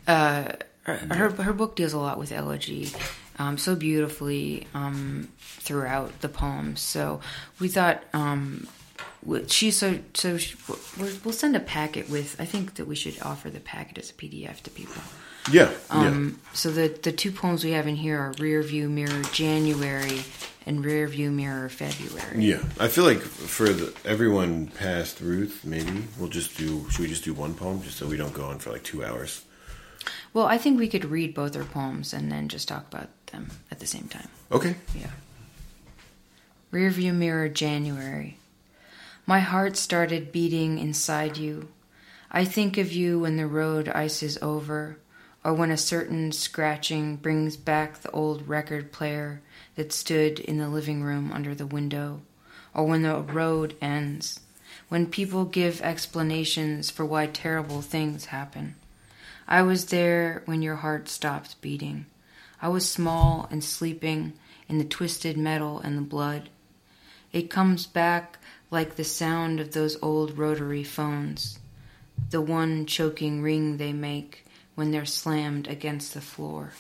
[0.08, 0.52] uh,
[0.84, 2.90] her her book deals a lot with elegy,
[3.38, 6.82] um, so beautifully um, throughout the poems.
[6.82, 7.22] So
[7.60, 8.68] we thought um,
[9.48, 10.56] she so so she,
[11.24, 12.36] we'll send a packet with.
[12.40, 15.02] I think that we should offer the packet as a PDF to people.
[15.52, 19.24] Yeah, Um, So the the two poems we have in here are Rear View Mirror
[19.32, 20.24] January
[20.66, 22.44] and Rear View Mirror February.
[22.44, 22.62] yeah.
[22.80, 26.88] I feel like for the, everyone past Ruth, maybe we'll just do.
[26.90, 29.04] Should we just do one poem, just so we don't go on for like two
[29.04, 29.44] hours?
[30.34, 33.50] Well, I think we could read both our poems and then just talk about them
[33.70, 34.30] at the same time.
[34.52, 34.76] Okay.
[34.96, 35.12] Yeah.
[36.72, 38.38] Rearview mirror January.
[39.26, 41.70] My heart started beating inside you.
[42.32, 44.98] I think of you when the road ices over,
[45.44, 49.42] or when a certain scratching brings back the old record player
[49.76, 52.22] that stood in the living room under the window,
[52.74, 54.40] or when the road ends,
[54.90, 58.76] when people give explanations for why terrible things happen.
[59.48, 62.06] I was there when your heart stopped beating.
[62.62, 64.34] I was small and sleeping
[64.70, 66.50] in the twisted metal and the blood.
[67.34, 68.38] It comes back
[68.70, 71.60] like the sound of those old rotary phones,
[72.30, 76.72] the one choking ring they make when they're slammed against the floor.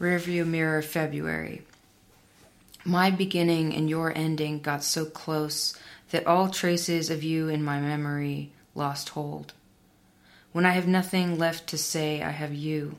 [0.00, 1.62] Rearview mirror February.
[2.84, 5.76] My beginning and your ending got so close
[6.10, 9.52] that all traces of you in my memory lost hold.
[10.52, 12.96] When I have nothing left to say, I have you.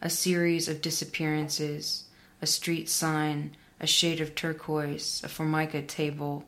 [0.00, 2.04] A series of disappearances,
[2.40, 6.44] a street sign, a shade of turquoise, a formica table.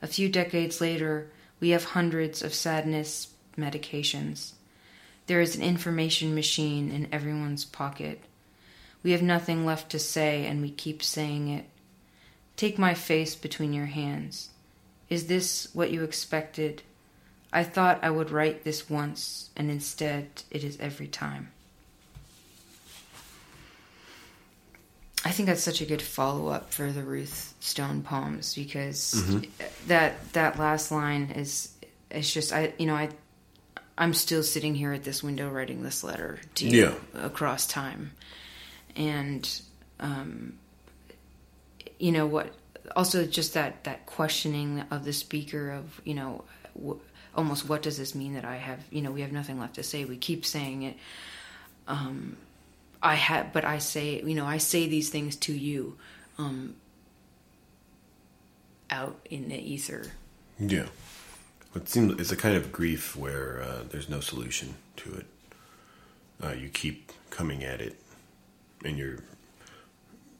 [0.00, 4.52] A few decades later, we have hundreds of sadness medications.
[5.26, 8.20] There is an information machine in everyone's pocket.
[9.02, 11.64] We have nothing left to say, and we keep saying it.
[12.56, 14.50] Take my face between your hands.
[15.08, 16.82] Is this what you expected?
[17.52, 21.52] I thought I would write this once, and instead it is every time.
[25.26, 29.50] I think that's such a good follow up for the Ruth Stone poems because mm-hmm.
[29.88, 31.72] that that last line is
[32.12, 33.08] it's just I you know I
[33.98, 36.82] I'm still sitting here at this window writing this letter to you
[37.14, 38.12] across time,
[38.94, 39.60] and
[40.00, 40.58] um,
[41.98, 42.52] you know what
[42.94, 46.44] also just that that questioning of the speaker of you know
[46.78, 47.00] wh-
[47.34, 49.82] almost what does this mean that I have you know we have nothing left to
[49.82, 50.04] say.
[50.04, 50.96] We keep saying it.
[51.88, 52.36] Um,
[53.02, 55.96] I have, but I say you know I say these things to you,
[56.38, 56.74] um,
[58.90, 60.06] out in the ether.
[60.58, 60.86] Yeah.
[61.76, 65.26] It seems it's a kind of grief where uh, there's no solution to it.
[66.42, 68.00] Uh, you keep coming at it
[68.84, 69.18] in your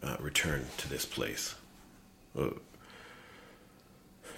[0.02, 1.54] uh, return to this place.
[2.38, 2.50] Uh,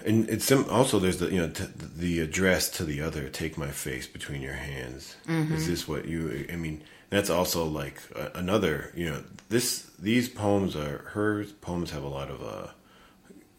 [0.05, 3.29] and it's sim- also there's the you know t- the address to the other.
[3.29, 5.15] Take my face between your hands.
[5.53, 6.45] Is this what you?
[6.51, 8.91] I mean, that's also like a, another.
[8.95, 12.67] You know, this these poems are her poems have a lot of uh,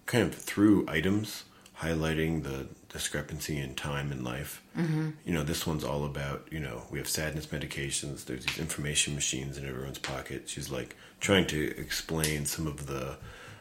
[0.07, 1.45] kind of through items
[1.81, 4.63] highlighting the discrepancy in time and life.
[4.77, 5.11] Mm-hmm.
[5.25, 9.15] You know, this one's all about, you know, we have sadness medications, there's these information
[9.15, 10.49] machines in everyone's pocket.
[10.49, 13.17] She's like trying to explain some of the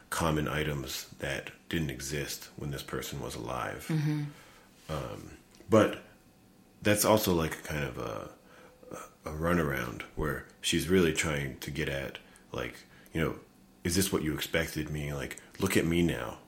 [0.10, 3.86] common items that didn't exist when this person was alive.
[3.90, 4.24] Mm-hmm.
[4.90, 5.32] Um,
[5.70, 6.04] but
[6.82, 8.30] that's also like a kind of a,
[9.26, 12.18] a runaround where she's really trying to get at,
[12.52, 12.76] like,
[13.14, 13.36] you know,
[13.84, 15.14] is this what you expected me?
[15.14, 16.40] Like, look at me now.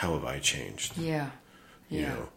[0.00, 0.96] How have I changed?
[0.98, 1.30] Yeah,
[1.88, 2.28] you yeah, know?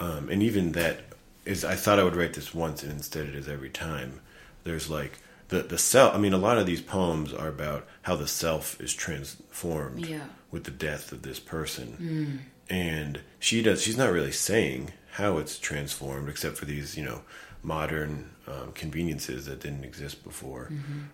[0.00, 0.96] Um, and even that
[1.44, 4.20] is i thought i would write this once and instead it is every time.
[4.64, 8.16] There's like the the self i mean a lot of these poems are about how
[8.16, 10.26] the self is transformed Yeah.
[10.50, 12.48] with the death of this person.
[12.68, 17.22] And she does she's not really saying how it's transformed except for these you know
[17.62, 20.70] modern um, conveniences that didn't exist before.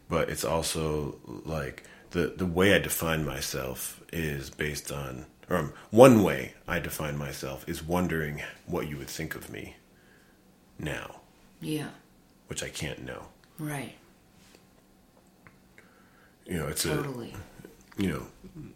[0.09, 5.73] But it's also like the the way i define myself is based on or um,
[5.91, 9.77] one way i define myself is wondering what you would think of me
[10.79, 11.21] now
[11.61, 11.89] yeah.
[12.49, 13.27] which i can't know
[13.59, 13.95] Right.
[16.47, 17.35] you know it's a Totally.
[17.99, 18.27] you know,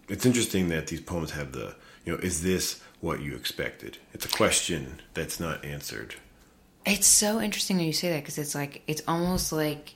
[0.09, 1.74] it's interesting that these poems have the,
[2.05, 3.98] you know, is this what you expected?
[4.14, 6.14] It's a question that's not answered.
[6.85, 9.94] It's so interesting that you say that because it's like it's almost like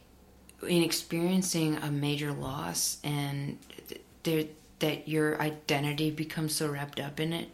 [0.67, 3.59] in experiencing a major loss and
[4.25, 4.45] there
[4.81, 7.49] that your identity becomes so wrapped up in it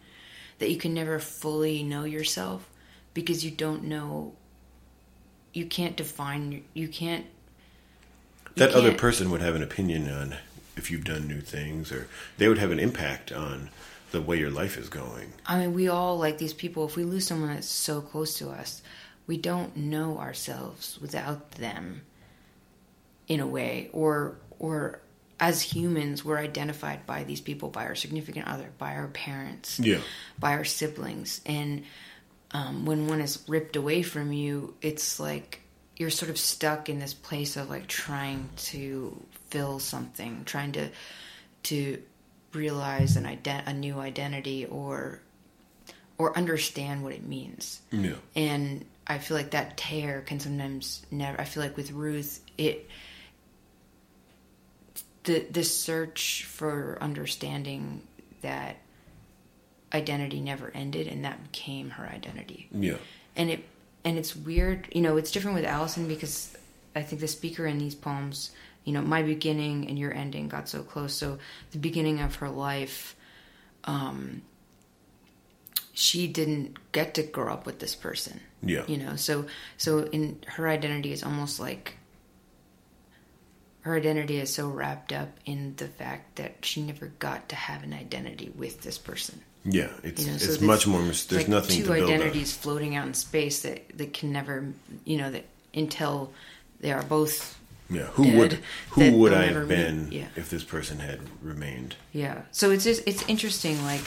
[0.59, 2.69] that you can never fully know yourself
[3.15, 4.33] because you don't know
[5.53, 10.37] you can't define you can't you That other can't- person would have an opinion on
[10.77, 13.71] if you've done new things, or they would have an impact on
[14.11, 15.33] the way your life is going.
[15.47, 16.85] I mean, we all like these people.
[16.87, 18.83] If we lose someone that's so close to us,
[19.27, 22.03] we don't know ourselves without them.
[23.29, 25.01] In a way, or or
[25.39, 30.01] as humans, we're identified by these people, by our significant other, by our parents, Yeah.
[30.39, 31.85] by our siblings, and
[32.53, 35.61] um, when one is ripped away from you, it's like
[35.97, 39.21] you're sort of stuck in this place of like trying to
[39.51, 40.89] fill something, trying to
[41.65, 42.01] to
[42.53, 45.21] realize an ident- a new identity or
[46.19, 47.81] or understand what it means.
[47.91, 48.15] Yeah.
[48.35, 51.39] And I feel like that tear can sometimes never.
[51.41, 52.89] I feel like with Ruth, it
[55.27, 58.03] the the search for understanding
[58.43, 58.77] that
[59.95, 62.97] identity never ended, and that became her identity Yeah.
[63.37, 63.65] and it
[64.05, 66.57] and it's weird you know it's different with Alison because
[66.95, 68.51] i think the speaker in these poems
[68.85, 71.39] you know my beginning and your ending got so close so
[71.73, 73.17] the beginning of her life
[73.85, 74.43] um
[75.93, 78.85] she didn't get to grow up with this person Yeah.
[78.87, 81.95] you know so so in her identity is almost like
[83.87, 87.85] her identity is so wrapped up in the fact that she never got to have
[87.85, 89.91] an identity with this person Yeah.
[90.03, 91.01] It's you know, so it's much more.
[91.01, 94.73] There's like nothing two identities floating out in space that that can never,
[95.05, 96.33] you know, that until
[96.81, 97.57] they are both.
[97.89, 98.07] Yeah.
[98.17, 98.53] Who dead, would
[98.91, 100.27] who would I have been Yeah.
[100.35, 101.95] if this person had remained?
[102.13, 102.43] yeah.
[102.51, 104.05] So it's just it's interesting, like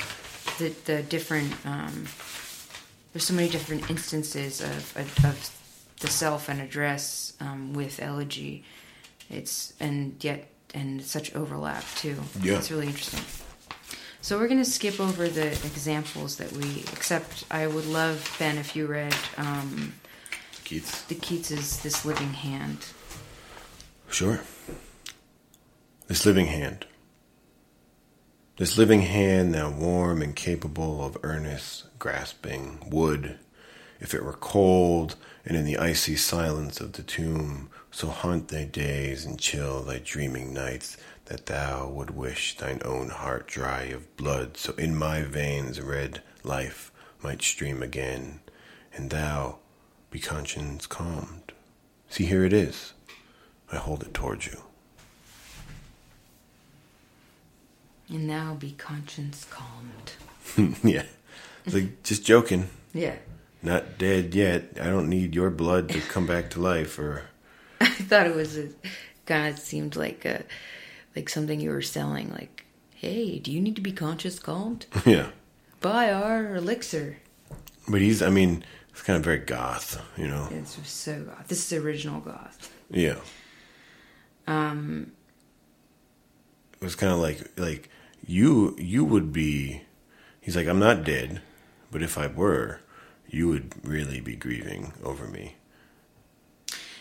[0.59, 1.51] the the different.
[1.65, 2.07] um
[3.11, 5.37] There's so many different instances of of, of
[5.99, 8.63] the self and address um, with elegy.
[9.29, 12.15] It's and yet and such overlap too.
[12.41, 12.57] Yeah.
[12.57, 13.21] it's really interesting.
[14.21, 16.83] So we're going to skip over the examples that we.
[16.91, 19.93] Except I would love Ben if you read um,
[20.65, 21.03] Keats.
[21.03, 22.85] the Keats's "This Living Hand."
[24.09, 24.41] Sure.
[26.07, 26.87] This living hand.
[28.57, 33.37] This living hand, now warm and capable of earnest grasping, would,
[33.99, 35.15] if it were cold
[35.45, 39.99] and in the icy silence of the tomb, so haunt thy days and chill thy
[40.03, 45.21] dreaming nights that thou would wish thine own heart dry of blood, so in my
[45.21, 48.39] veins red life might stream again,
[48.93, 49.57] and thou
[50.09, 51.51] be conscience calmed.
[52.09, 52.93] See, here it is.
[53.71, 54.57] I hold it towards you.
[58.09, 60.75] And now be conscience calmed.
[60.83, 61.03] yeah.
[61.65, 62.69] It's like just joking.
[62.91, 63.17] Yeah.
[63.61, 64.79] not dead yet.
[64.81, 66.97] I don't need your blood to come back to life.
[66.97, 67.28] Or
[67.81, 68.69] I thought it was a,
[69.25, 70.43] kind of seemed like a
[71.15, 72.31] like something you were selling.
[72.31, 72.65] Like,
[72.95, 74.85] hey, do you need to be conscious calmed?
[75.05, 75.29] yeah,
[75.81, 77.17] Buy our elixir.
[77.87, 78.21] but he's.
[78.21, 80.01] I mean, it's kind of very goth.
[80.17, 80.47] You know.
[80.51, 81.47] It's so goth.
[81.47, 82.71] This is original goth.
[82.91, 83.15] Yeah.
[84.47, 85.11] Um,
[86.81, 87.89] It was kind of like like
[88.25, 89.83] you you would be.
[90.41, 91.41] He's like, I'm not dead,
[91.91, 92.79] but if I were,
[93.27, 95.55] you would really be grieving over me.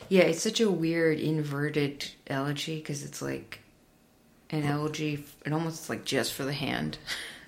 [0.09, 3.61] Yeah, it's such a weird inverted elegy because it's like
[4.51, 5.25] an elegy.
[5.45, 6.99] It almost like just for the hand,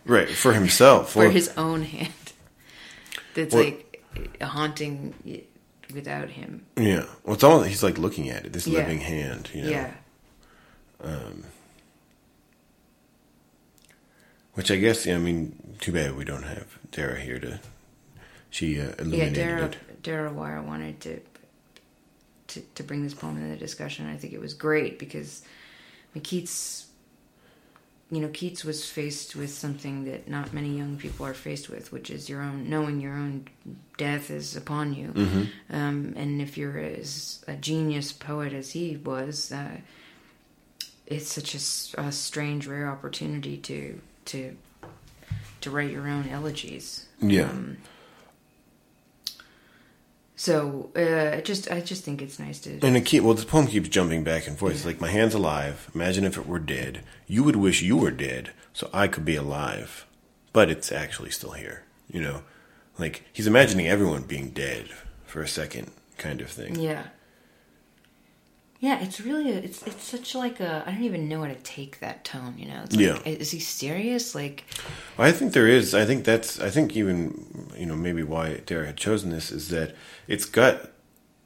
[0.05, 1.11] Right for himself.
[1.13, 2.13] for Well, his own hand.
[3.35, 4.03] That's Well- like
[4.41, 5.15] a haunting
[5.95, 6.67] without him.
[6.77, 7.07] Yeah.
[7.25, 8.53] Well, it's almost he's like looking at it.
[8.53, 8.81] This Yeah.
[8.81, 9.51] living hand.
[9.55, 9.71] You know.
[9.71, 9.93] Yeah.
[11.03, 11.45] Um,
[14.55, 17.61] Which I guess, yeah, I mean, too bad we don't have Dara here to.
[18.51, 20.03] She uh, Yeah, illuminated Dara it.
[20.03, 21.21] Dara Wier wanted to,
[22.51, 24.07] to to bring this poem into the discussion.
[24.07, 25.47] I think it was great because I
[26.15, 26.87] mean, Keats,
[28.11, 31.93] you know, Keats was faced with something that not many young people are faced with,
[31.93, 33.47] which is your own knowing your own
[33.97, 35.09] death is upon you.
[35.09, 35.75] Mm-hmm.
[35.75, 39.79] Um, and if you're as a genius poet as he was, uh,
[41.07, 44.57] it's such a strange, rare opportunity to to
[45.61, 47.07] to write your own elegies.
[47.21, 47.51] Yeah.
[47.51, 47.77] Um,
[50.41, 53.45] so uh, I just I just think it's nice to And it keep well, the
[53.45, 54.73] poem keeps jumping back and forth.
[54.73, 55.91] It's like my hand's alive.
[55.95, 57.05] Imagine if it were dead.
[57.27, 60.07] You would wish you were dead, so I could be alive,
[60.55, 61.85] but it's actually still here.
[62.11, 62.43] You know,
[62.99, 64.89] like he's imagining everyone being dead
[65.27, 66.75] for a second, kind of thing.
[66.81, 67.09] yeah
[68.81, 71.55] yeah it's really a, it's it's such like a I don't even know how to
[71.55, 73.19] take that tone you know it's like, Yeah.
[73.25, 74.65] is he serious like
[75.19, 75.95] I think there is.
[75.95, 76.59] I think that's.
[76.61, 79.95] I think even you know maybe why Dara had chosen this is that
[80.27, 80.91] it's got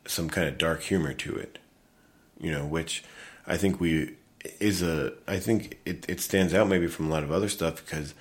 [0.06, 1.58] some kind of dark humor to it.
[2.40, 3.02] You know, which
[3.46, 4.14] I think we
[4.60, 5.12] is a.
[5.26, 8.14] I think it it stands out maybe from a lot of other stuff because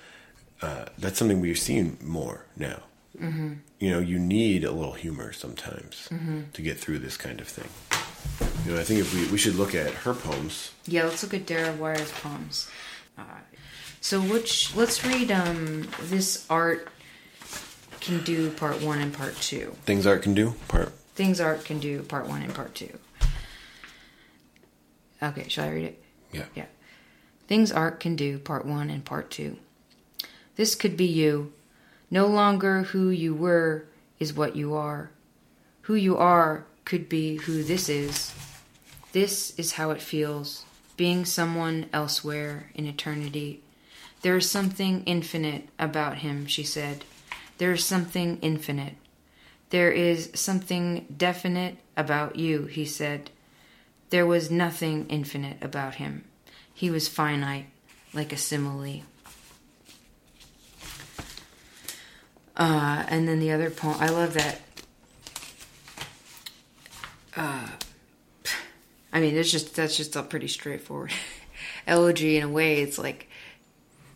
[0.60, 2.80] uh, that's something we're seeing more now.
[3.20, 3.52] Mm-hmm.
[3.78, 6.08] You know, you need a little humor sometimes
[6.52, 7.68] to get through this kind of thing.
[8.64, 10.70] You know, I think if we we should look at her poems.
[10.86, 12.68] yeah let's look at Dara Wier's poems
[13.18, 13.22] uh,
[14.00, 16.88] so which let's read um this art
[18.00, 20.92] can do part one and part two Things art can do part.
[21.14, 22.98] things art can do part one and part two
[25.22, 26.02] okay shall I read it
[26.32, 26.44] Yeah.
[26.54, 26.66] Yeah.
[27.46, 29.58] Things art can do, part one and part two.
[30.56, 31.52] This could be you.
[32.10, 33.84] No longer who you were
[34.18, 35.10] is what you are.
[35.82, 38.32] Who you are could be who this is.
[39.14, 40.64] This is how it feels,
[40.96, 43.62] being someone elsewhere in eternity.
[44.22, 47.04] There is something infinite about him, she said.
[47.58, 48.94] There is something infinite.
[49.70, 53.30] There is something definite about you, he said.
[54.10, 56.24] There was nothing infinite about him.
[56.74, 57.66] He was finite,
[58.12, 59.02] like a simile.
[62.56, 64.60] Uh, and then the other poem, I love that.
[67.36, 67.68] Uh,
[69.14, 71.12] I mean, there's just that's just a pretty straightforward
[71.86, 72.82] elegy in a way.
[72.82, 73.28] It's like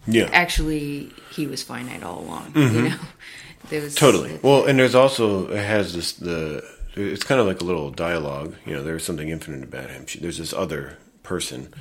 [0.07, 0.29] Yeah.
[0.33, 2.53] actually he was finite all along.
[2.57, 2.97] You know,
[3.71, 4.39] there was Totally.
[4.43, 6.63] Well, and there's also it has this the
[6.95, 8.57] it's kind of like a little dialogue.
[8.67, 10.05] You know, there's something infinite about him.
[10.07, 11.73] She, there's this other person.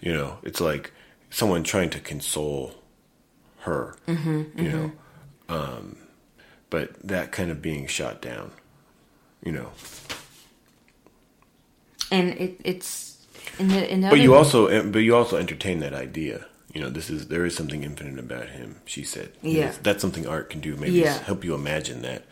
[0.00, 0.92] You know, it's like
[1.30, 2.74] someone trying to console
[3.60, 3.96] her.
[4.06, 4.92] Mm-hmm, you know,
[5.48, 5.96] um,
[6.70, 8.50] but that kind of being shot down.
[9.42, 9.70] You know,
[12.10, 13.16] and it, it's
[13.58, 16.46] in the in the but you also but you also entertain that idea.
[16.74, 18.76] You know, this is there is something infinite about him.
[18.84, 19.72] She said, Yeah.
[19.82, 20.76] that's something art can do.
[20.76, 21.18] Maybe Yeah.
[21.22, 22.24] help you imagine that.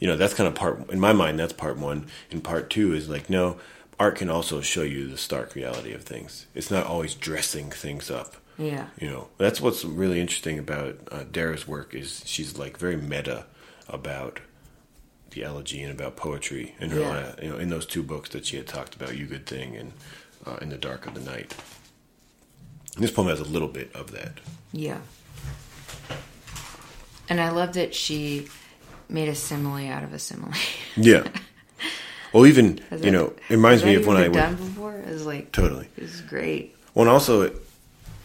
[0.00, 1.38] You know, that's kind of part in my mind.
[1.38, 2.06] That's part one.
[2.30, 3.58] And part two is like, no,
[4.00, 6.46] art can also show you the stark reality of things.
[6.54, 8.34] It's not always dressing things up.
[8.58, 12.96] yeah You know, that's what's really interesting about uh, Dara's work is she's like very
[12.96, 13.44] meta
[13.88, 14.40] about
[15.32, 17.34] the elegy and about poetry and her, Yeah.
[17.44, 19.92] you know, in those two books that she had talked about, "You Good Thing" and
[20.46, 21.54] uh, "In the Dark of the Night."
[22.94, 24.38] And this poem has a little bit of that.
[24.72, 24.98] Yeah.
[27.28, 28.48] And I love that she
[29.08, 30.52] made a simile out of a simile.
[30.96, 31.26] Yeah.
[32.34, 34.94] well, even you know, it reminds me of when I even went before.
[34.98, 35.88] It was like totally.
[35.96, 36.76] It was great.
[36.94, 37.56] Well, and also, it,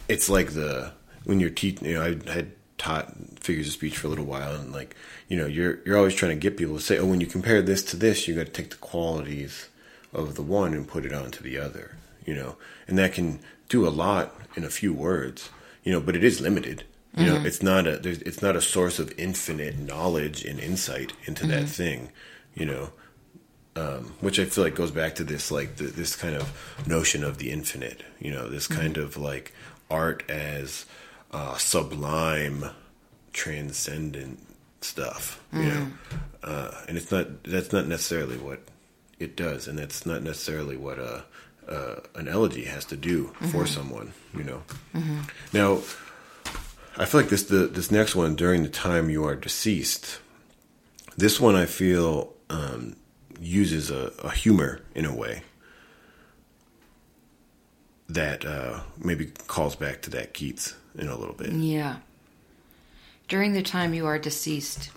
[0.09, 0.91] it's like the
[1.23, 1.87] when you're teaching.
[1.87, 4.95] You know, I had taught figures of speech for a little while, and like
[5.27, 7.61] you know, you're you're always trying to get people to say, "Oh, when you compare
[7.61, 9.69] this to this, you got to take the qualities
[10.13, 12.57] of the one and put it onto the other." You know,
[12.87, 15.49] and that can do a lot in a few words.
[15.83, 16.83] You know, but it is limited.
[17.15, 17.47] You know, mm-hmm.
[17.47, 21.63] it's not a there's, it's not a source of infinite knowledge and insight into that
[21.63, 21.65] mm-hmm.
[21.65, 22.09] thing.
[22.53, 22.89] You know,
[23.75, 27.23] um, which I feel like goes back to this like the, this kind of notion
[27.23, 28.03] of the infinite.
[28.19, 28.81] You know, this mm-hmm.
[28.81, 29.51] kind of like
[29.89, 30.85] art as
[31.31, 32.65] uh, sublime,
[33.33, 34.39] transcendent
[34.81, 35.43] stuff.
[35.53, 35.87] You know,
[36.43, 38.59] uh, and it's not that's not necessarily what
[39.19, 41.23] it does, and that's not necessarily what a
[41.67, 44.13] uh, an elegy has to do for someone.
[44.35, 44.63] You know,
[45.53, 45.81] now.
[46.99, 50.19] I feel like this the this next one during the time you are deceased.
[51.15, 52.95] This one I feel um,
[53.39, 55.43] uses a, a humor in a way
[58.09, 61.51] that uh, maybe calls back to that Keats in a little bit.
[61.51, 61.97] Yeah.
[63.27, 64.89] During the time you are deceased.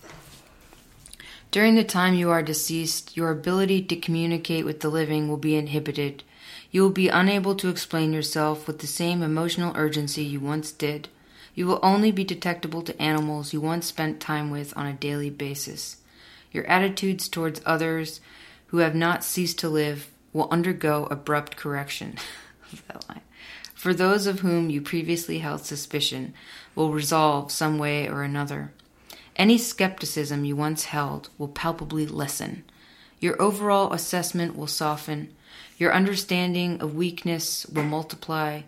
[1.51, 5.57] During the time you are deceased, your ability to communicate with the living will be
[5.57, 6.23] inhibited.
[6.71, 11.09] You will be unable to explain yourself with the same emotional urgency you once did.
[11.55, 15.31] You will only be detectable to animals you once spent time with on a daily
[15.31, 15.97] basis.
[16.53, 18.21] Your attitudes towards others
[18.69, 22.17] who have not ceased to live will undergo abrupt correction.
[22.87, 23.23] that line.
[23.81, 26.35] For those of whom you previously held suspicion
[26.75, 28.73] will resolve some way or another.
[29.37, 32.65] Any skepticism you once held will palpably lessen.
[33.21, 35.35] Your overall assessment will soften.
[35.79, 38.65] Your understanding of weakness will multiply.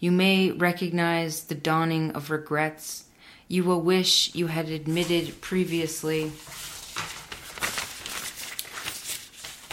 [0.00, 3.04] You may recognize the dawning of regrets.
[3.48, 6.32] You will wish you had admitted previously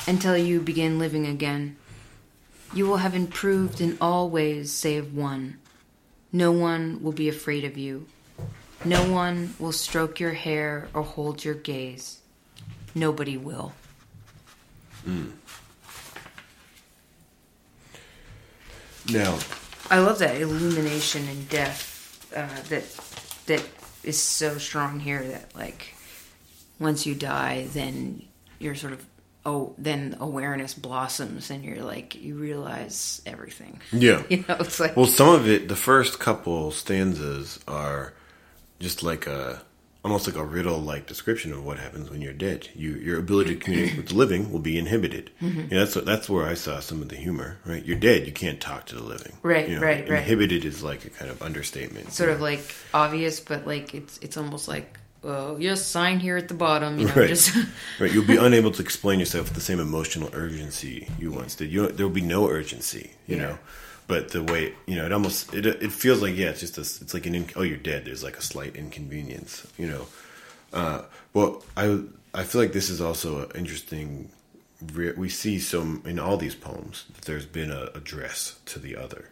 [0.06, 1.78] until you begin living again.
[2.74, 5.58] You will have improved in all ways save one.
[6.32, 8.08] No one will be afraid of you.
[8.86, 12.20] No one will stroke your hair or hold your gaze.
[12.96, 13.74] Nobody will.
[19.10, 19.38] Now,
[19.90, 22.84] I love that illumination and death uh, that
[23.48, 23.68] that
[24.04, 25.24] is so strong here.
[25.24, 25.94] That like
[26.80, 28.24] once you die, then
[28.60, 29.06] you're sort of
[29.46, 33.80] oh, then awareness blossoms, and you're like you realize everything.
[33.92, 34.24] yeah.
[34.30, 38.14] You know, it's like Well, some of it, the first couple stanzas are
[38.80, 39.62] just like a
[40.04, 42.68] almost like a riddle like description of what happens when you're dead.
[42.76, 45.30] You your ability to communicate with the living will be inhibited.
[45.42, 45.60] Mm-hmm.
[45.60, 47.58] You know, that's that's where I saw some of the humor.
[47.66, 48.26] Right, you're dead.
[48.26, 49.34] You can't talk to the living.
[49.44, 50.20] Right, You know, right, right.
[50.20, 52.12] Inhibited is like a kind of understatement.
[52.12, 52.64] sort you of like
[52.94, 57.00] obvious, but like it's it's almost like well, yes, sign here at the bottom.
[57.00, 57.30] You know, Right.
[57.30, 57.56] just
[58.00, 58.12] right.
[58.12, 61.72] You'll be unable to explain yourself with the same emotional urgency you once did.
[61.72, 63.12] You there will be no urgency.
[63.28, 63.42] You Yeah.
[63.44, 63.60] know.
[64.08, 66.82] But the way you know, it almost it it feels like yeah, it's just a,
[66.82, 68.06] it's like an in, oh you're dead.
[68.06, 69.66] There's like a slight inconvenience.
[69.78, 70.08] You know.
[70.74, 71.02] Uh,
[71.34, 72.02] well, I
[72.34, 74.30] I feel like this is also an interesting.
[75.18, 79.30] We see some in all these poems that there's been a address to the other,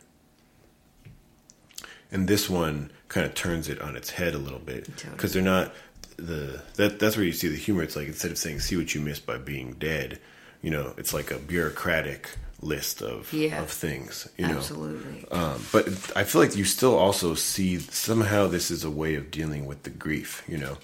[2.12, 5.12] and this one kind of turns it on its head a little bit Totally.
[5.16, 5.74] because they're not
[6.18, 7.84] the that that's where you see the humor.
[7.84, 10.20] It's like instead of saying "see what you missed by being dead,"
[10.62, 12.30] you know, it's like a bureaucratic
[12.62, 13.62] list of Yeah.
[13.62, 14.28] of things.
[14.38, 15.26] You know, absolutely.
[15.32, 19.32] um, but I feel like you still also see somehow this is a way of
[19.32, 20.78] dealing with the grief, you know.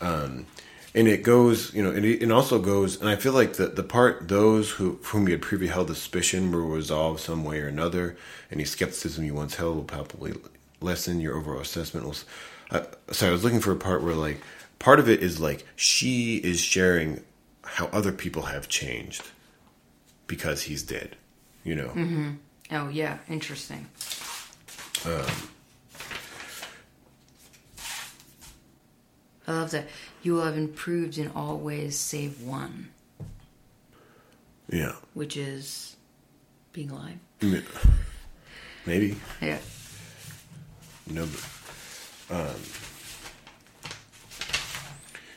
[0.00, 0.46] Um,
[0.94, 3.66] and it goes, you know, and it, it also goes, and I feel like the
[3.68, 7.68] the part those who whom you had previously held suspicion were resolved some way or
[7.68, 8.16] another.
[8.50, 10.32] Any skepticism you once held will palpably
[10.80, 11.20] lessen.
[11.20, 12.16] Your overall assessment will.
[12.70, 14.40] Uh, sorry, I was looking for a part where like
[14.78, 17.22] part of it is like she is sharing
[17.64, 19.22] how other people have changed
[20.26, 21.16] because he's dead,
[21.64, 22.36] you know.
[22.72, 23.86] oh yeah, interesting.
[29.46, 29.86] I love that
[30.22, 32.90] you will have improved in all ways save one,
[34.68, 34.92] Yeah.
[35.14, 35.96] which is
[36.72, 37.18] being alive.
[37.40, 37.64] M-
[38.84, 39.16] Maybe.
[39.40, 39.58] Yeah.
[41.10, 41.26] No.
[42.28, 42.54] but, Um,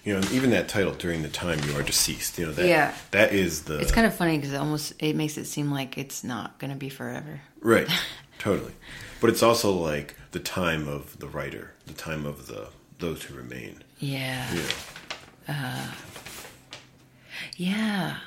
[0.03, 2.38] you know, even that title during the time you are deceased.
[2.39, 2.67] You know that.
[2.67, 2.93] Yeah.
[3.11, 3.78] That is the.
[3.80, 6.72] It's kind of funny because it almost it makes it seem like it's not going
[6.72, 7.41] to be forever.
[7.61, 7.88] right.
[8.39, 8.74] Totally.
[9.19, 13.36] But it's also like the time of the writer, the time of the those who
[13.36, 13.84] remain.
[13.99, 14.47] Yeah.
[15.47, 15.91] Yeah.
[17.57, 18.17] Yeah.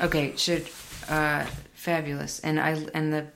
[0.00, 0.66] Okay, should
[1.10, 1.44] uh
[1.74, 2.40] fabulous.
[2.40, 3.26] And I and the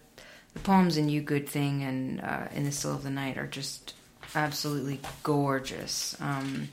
[0.63, 3.95] poems in You Good Thing and uh in the Still of the Night are just
[4.35, 6.17] absolutely gorgeous.
[6.21, 6.69] Um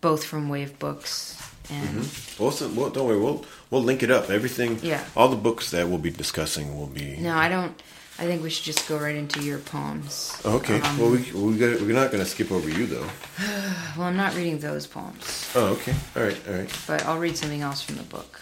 [0.00, 1.36] both from Wave Books
[1.70, 1.96] and
[2.38, 3.18] Well, so- well, don't worry.
[3.18, 4.30] We'll we'll link it up.
[4.30, 4.78] Everything.
[4.82, 5.04] Yeah.
[5.16, 7.16] All the books that we'll be discussing will be.
[7.18, 7.74] No, I don't
[8.20, 10.36] I think we should just go right into your poems.
[10.44, 10.80] Okay.
[10.80, 13.06] Um, well, we we got, we're not going to skip over you though.
[13.96, 15.94] well, I'm not reading those poems, Oh, okay.
[16.16, 16.40] All right.
[16.48, 16.80] All right.
[16.88, 18.40] but I'll read something else from the book.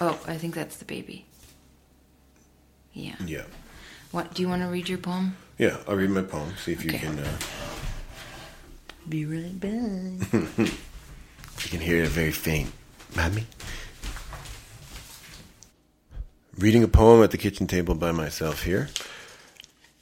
[0.00, 1.26] Oh, I think that's the baby.
[2.96, 3.14] Yeah.
[3.26, 3.42] Yeah.
[4.10, 5.36] What do you want to read your poem?
[5.58, 6.54] Yeah, I'll read my poem.
[6.64, 7.18] See if you can.
[7.18, 7.38] Uh,
[9.06, 10.32] Be right back.
[10.58, 12.72] you can hear it very faint.
[13.14, 13.44] Mommy.
[16.56, 18.88] Reading a poem at the kitchen table by myself here.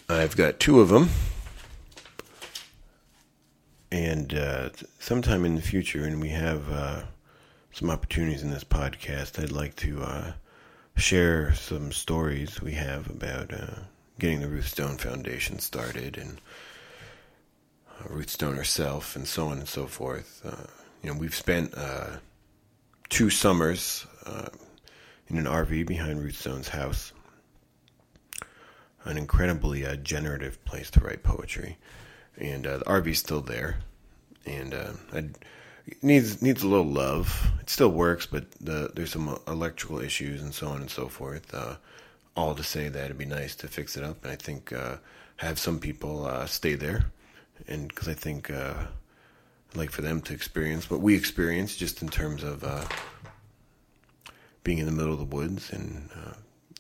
[0.09, 1.09] I've got two of them.
[3.90, 4.70] And uh,
[5.01, 7.03] sometime in the future, and we have uh,
[7.72, 10.32] some opportunities in this podcast, I'd like to uh,
[10.97, 13.80] share some stories we have about uh,
[14.18, 16.38] getting the Ruth Stone Foundation started and
[17.90, 20.40] uh, Ruth Stone herself, and so on and so forth.
[20.45, 20.66] Uh,
[21.03, 22.16] you know, we've spent uh,
[23.09, 24.49] two summers uh,
[25.28, 27.12] in an RV behind Ruth Stone's house.
[29.05, 31.76] An incredibly uh, generative place to write poetry,
[32.38, 33.76] and the RV's still there,
[34.47, 34.74] and
[35.12, 35.36] I'd,
[36.03, 37.53] needs needs a little love.
[37.61, 41.53] It still works, but the, there's some electrical issues and so on and so forth.
[41.55, 41.76] Uh,
[42.37, 44.97] all to say that it'd be nice to fix it up, and I think uh,
[45.37, 47.07] have some people uh, stay there,
[47.68, 48.74] and because I think uh,
[49.70, 52.85] I'd like for them to experience what we experience, just in terms of uh,
[54.64, 56.32] being in the middle of the woods and uh,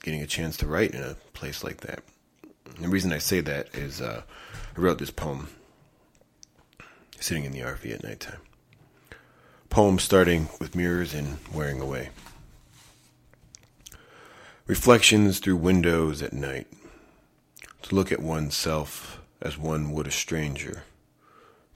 [0.02, 2.02] getting a chance to write in a place like that.
[2.74, 4.22] And the reason I say that is I
[4.76, 5.48] wrote this poem
[7.20, 8.40] sitting in the RV at nighttime.
[9.70, 12.10] Poem starting with mirrors and wearing away.
[14.66, 16.66] Reflections through windows at night.
[17.82, 20.84] To look at oneself as one would a stranger.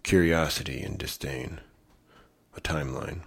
[0.02, 1.60] Curiosity and disdain.
[2.56, 3.20] A timeline.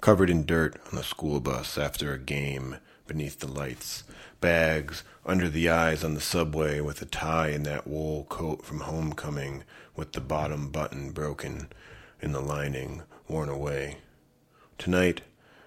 [0.00, 4.04] Covered in dirt on the school bus after a game beneath the lights.
[4.40, 8.80] Bags under the eyes on the subway with a tie in that wool coat from
[8.80, 9.62] homecoming
[9.94, 11.68] with the bottom button broken
[12.20, 13.98] in the lining worn away.
[14.78, 15.22] Tonight,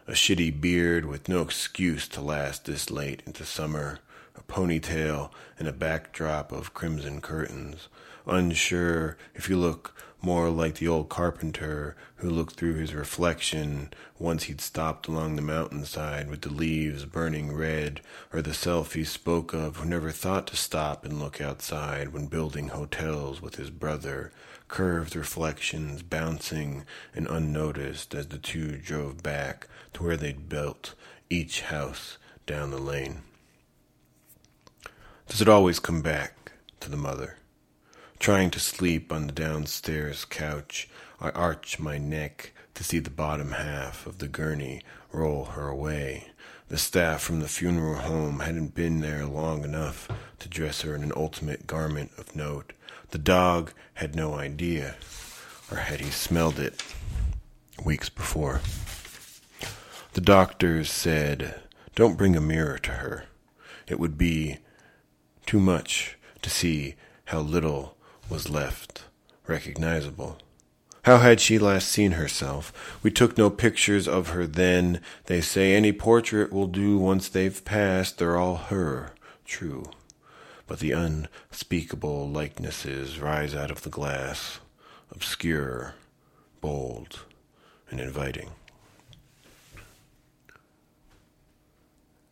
[0.08, 4.00] a shitty beard with no excuse to last this late into summer,
[4.36, 7.88] a ponytail and a backdrop of crimson curtains,
[8.26, 14.44] unsure if you look more like the old carpenter who looked through his reflection once
[14.44, 18.02] he'd stopped along the mountainside with the leaves burning red,
[18.32, 22.28] or the self he spoke of who never thought to stop and look outside when
[22.28, 24.32] building hotels with his brother,
[24.72, 30.96] curved reflections bouncing and unnoticed as the two drove back to where they'd built
[31.30, 32.18] each house
[32.48, 33.22] down the lane.
[35.28, 37.36] Does it always come back to the mother?
[38.18, 43.52] Trying to sleep on the downstairs couch, I arch my neck to see the bottom
[43.52, 46.28] half of the gurney roll her away.
[46.70, 50.08] The staff from the funeral home hadn't been there long enough
[50.40, 52.72] to dress her in an ultimate garment of note.
[53.12, 54.96] The dog had no idea,
[55.70, 56.82] or had he smelled it
[57.84, 58.62] weeks before?
[60.14, 61.62] The doctors said,
[61.94, 63.26] Don't bring a mirror to her.
[63.88, 64.60] It would be
[65.46, 66.96] too much to see
[67.26, 67.98] how little
[68.30, 69.04] was left
[69.46, 70.38] recognizable.
[71.04, 72.72] How had she last seen herself?
[73.04, 75.02] We took no pictures of her then.
[75.26, 78.20] They say any portrait will do once they've passed.
[78.20, 79.12] They're all her.
[79.44, 79.92] True.
[80.72, 84.62] But the unspeakable likenesses rise out of the glass,
[85.12, 85.96] obscure,
[86.62, 87.26] bold,
[87.90, 88.52] and inviting.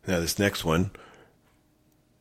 [0.06, 0.92] Now, this next one,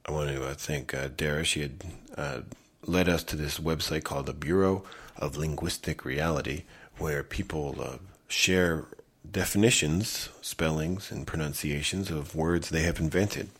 [0.06, 1.46] I want to uh, thank uh, Dara.
[1.46, 1.84] She had
[2.18, 2.42] uh,
[2.86, 4.84] led us to this website called the Bureau
[5.16, 6.64] of Linguistic Reality,
[6.98, 7.98] where people uh,
[8.28, 8.88] share
[9.32, 13.52] definitions, spellings, and pronunciations of words they have invented.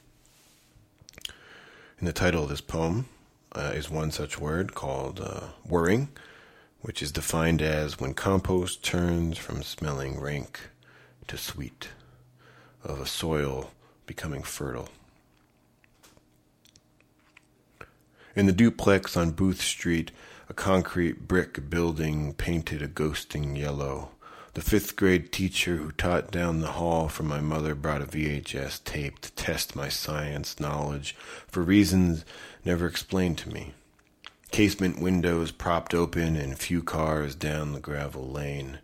[2.00, 3.08] And the title of this poem
[3.52, 6.08] uh, is one such word called uh, whirring,
[6.80, 10.70] which is defined as when compost turns from smelling rank
[11.28, 11.90] to sweet,
[12.86, 13.72] of a soil
[14.06, 14.88] becoming fertile.
[18.34, 20.12] In the duplex on Booth Street,
[20.48, 24.12] a concrete brick building painted a ghosting yellow.
[24.56, 28.84] The fifth grade teacher who taught down the hall from my mother brought a VHS
[28.84, 31.16] tape to test my science knowledge
[31.48, 32.26] for reasons
[32.66, 33.74] never explained to me.
[34.50, 38.80] Casement windows propped open and few cars down the gravel lane.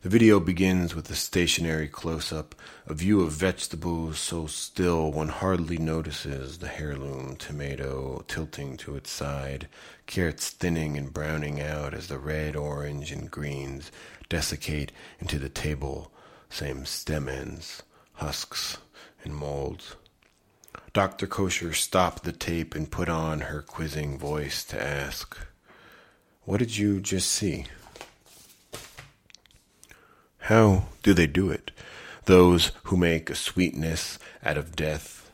[0.00, 2.54] The video begins with a stationary close up,
[2.86, 9.10] a view of vegetables so still one hardly notices the heirloom tomato tilting to its
[9.10, 9.68] side,
[10.06, 13.92] carrots thinning and browning out as the red, orange, and greens
[14.30, 16.10] desiccate into the table,
[16.48, 17.82] same stem ends,
[18.14, 18.78] husks,
[19.22, 19.96] and molds.
[20.94, 21.26] Dr.
[21.26, 25.36] Kosher stopped the tape and put on her quizzing voice to ask,
[26.44, 27.66] What did you just see?
[30.38, 31.70] How do they do it?
[32.24, 35.29] Those who make a sweetness out of death,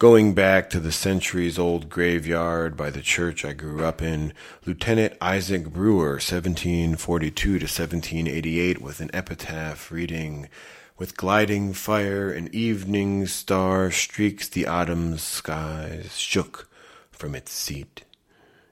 [0.00, 4.32] Going back to the centuries old graveyard by the church I grew up in,
[4.64, 10.48] Lieutenant Isaac Brewer, 1742 to 1788, with an epitaph reading,
[10.96, 16.70] With gliding fire an evening star streaks the autumn's skies, shook
[17.10, 18.04] from its seat.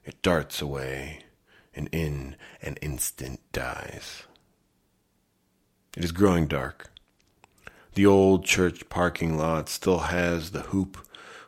[0.03, 1.25] It darts away,
[1.75, 4.23] and in an instant dies.
[5.95, 6.89] It is growing dark.
[7.93, 10.97] The old church parking lot still has the hoop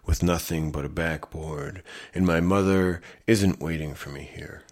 [0.06, 1.84] with nothing but a backboard,
[2.14, 4.64] and my mother isn't waiting for me here.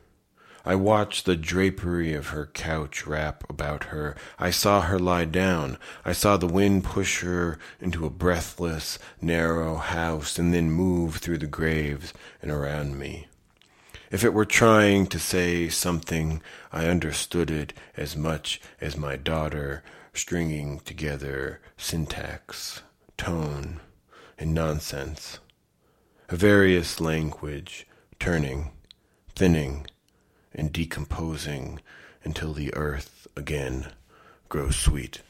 [0.65, 4.15] I watched the drapery of her couch wrap about her.
[4.37, 5.77] I saw her lie down.
[6.03, 11.37] I saw the wind push her into a breathless, narrow house and then move through
[11.37, 13.27] the graves and around me.
[14.11, 19.83] If it were trying to say something, I understood it as much as my daughter
[20.13, 22.81] stringing together syntax,
[23.17, 23.79] tone,
[24.39, 25.39] and nonsense.
[26.29, 27.85] A various language,
[28.19, 28.71] turning,
[29.35, 29.85] thinning,
[30.53, 31.81] and decomposing
[32.23, 33.91] until the earth again
[34.47, 35.21] grows sweet.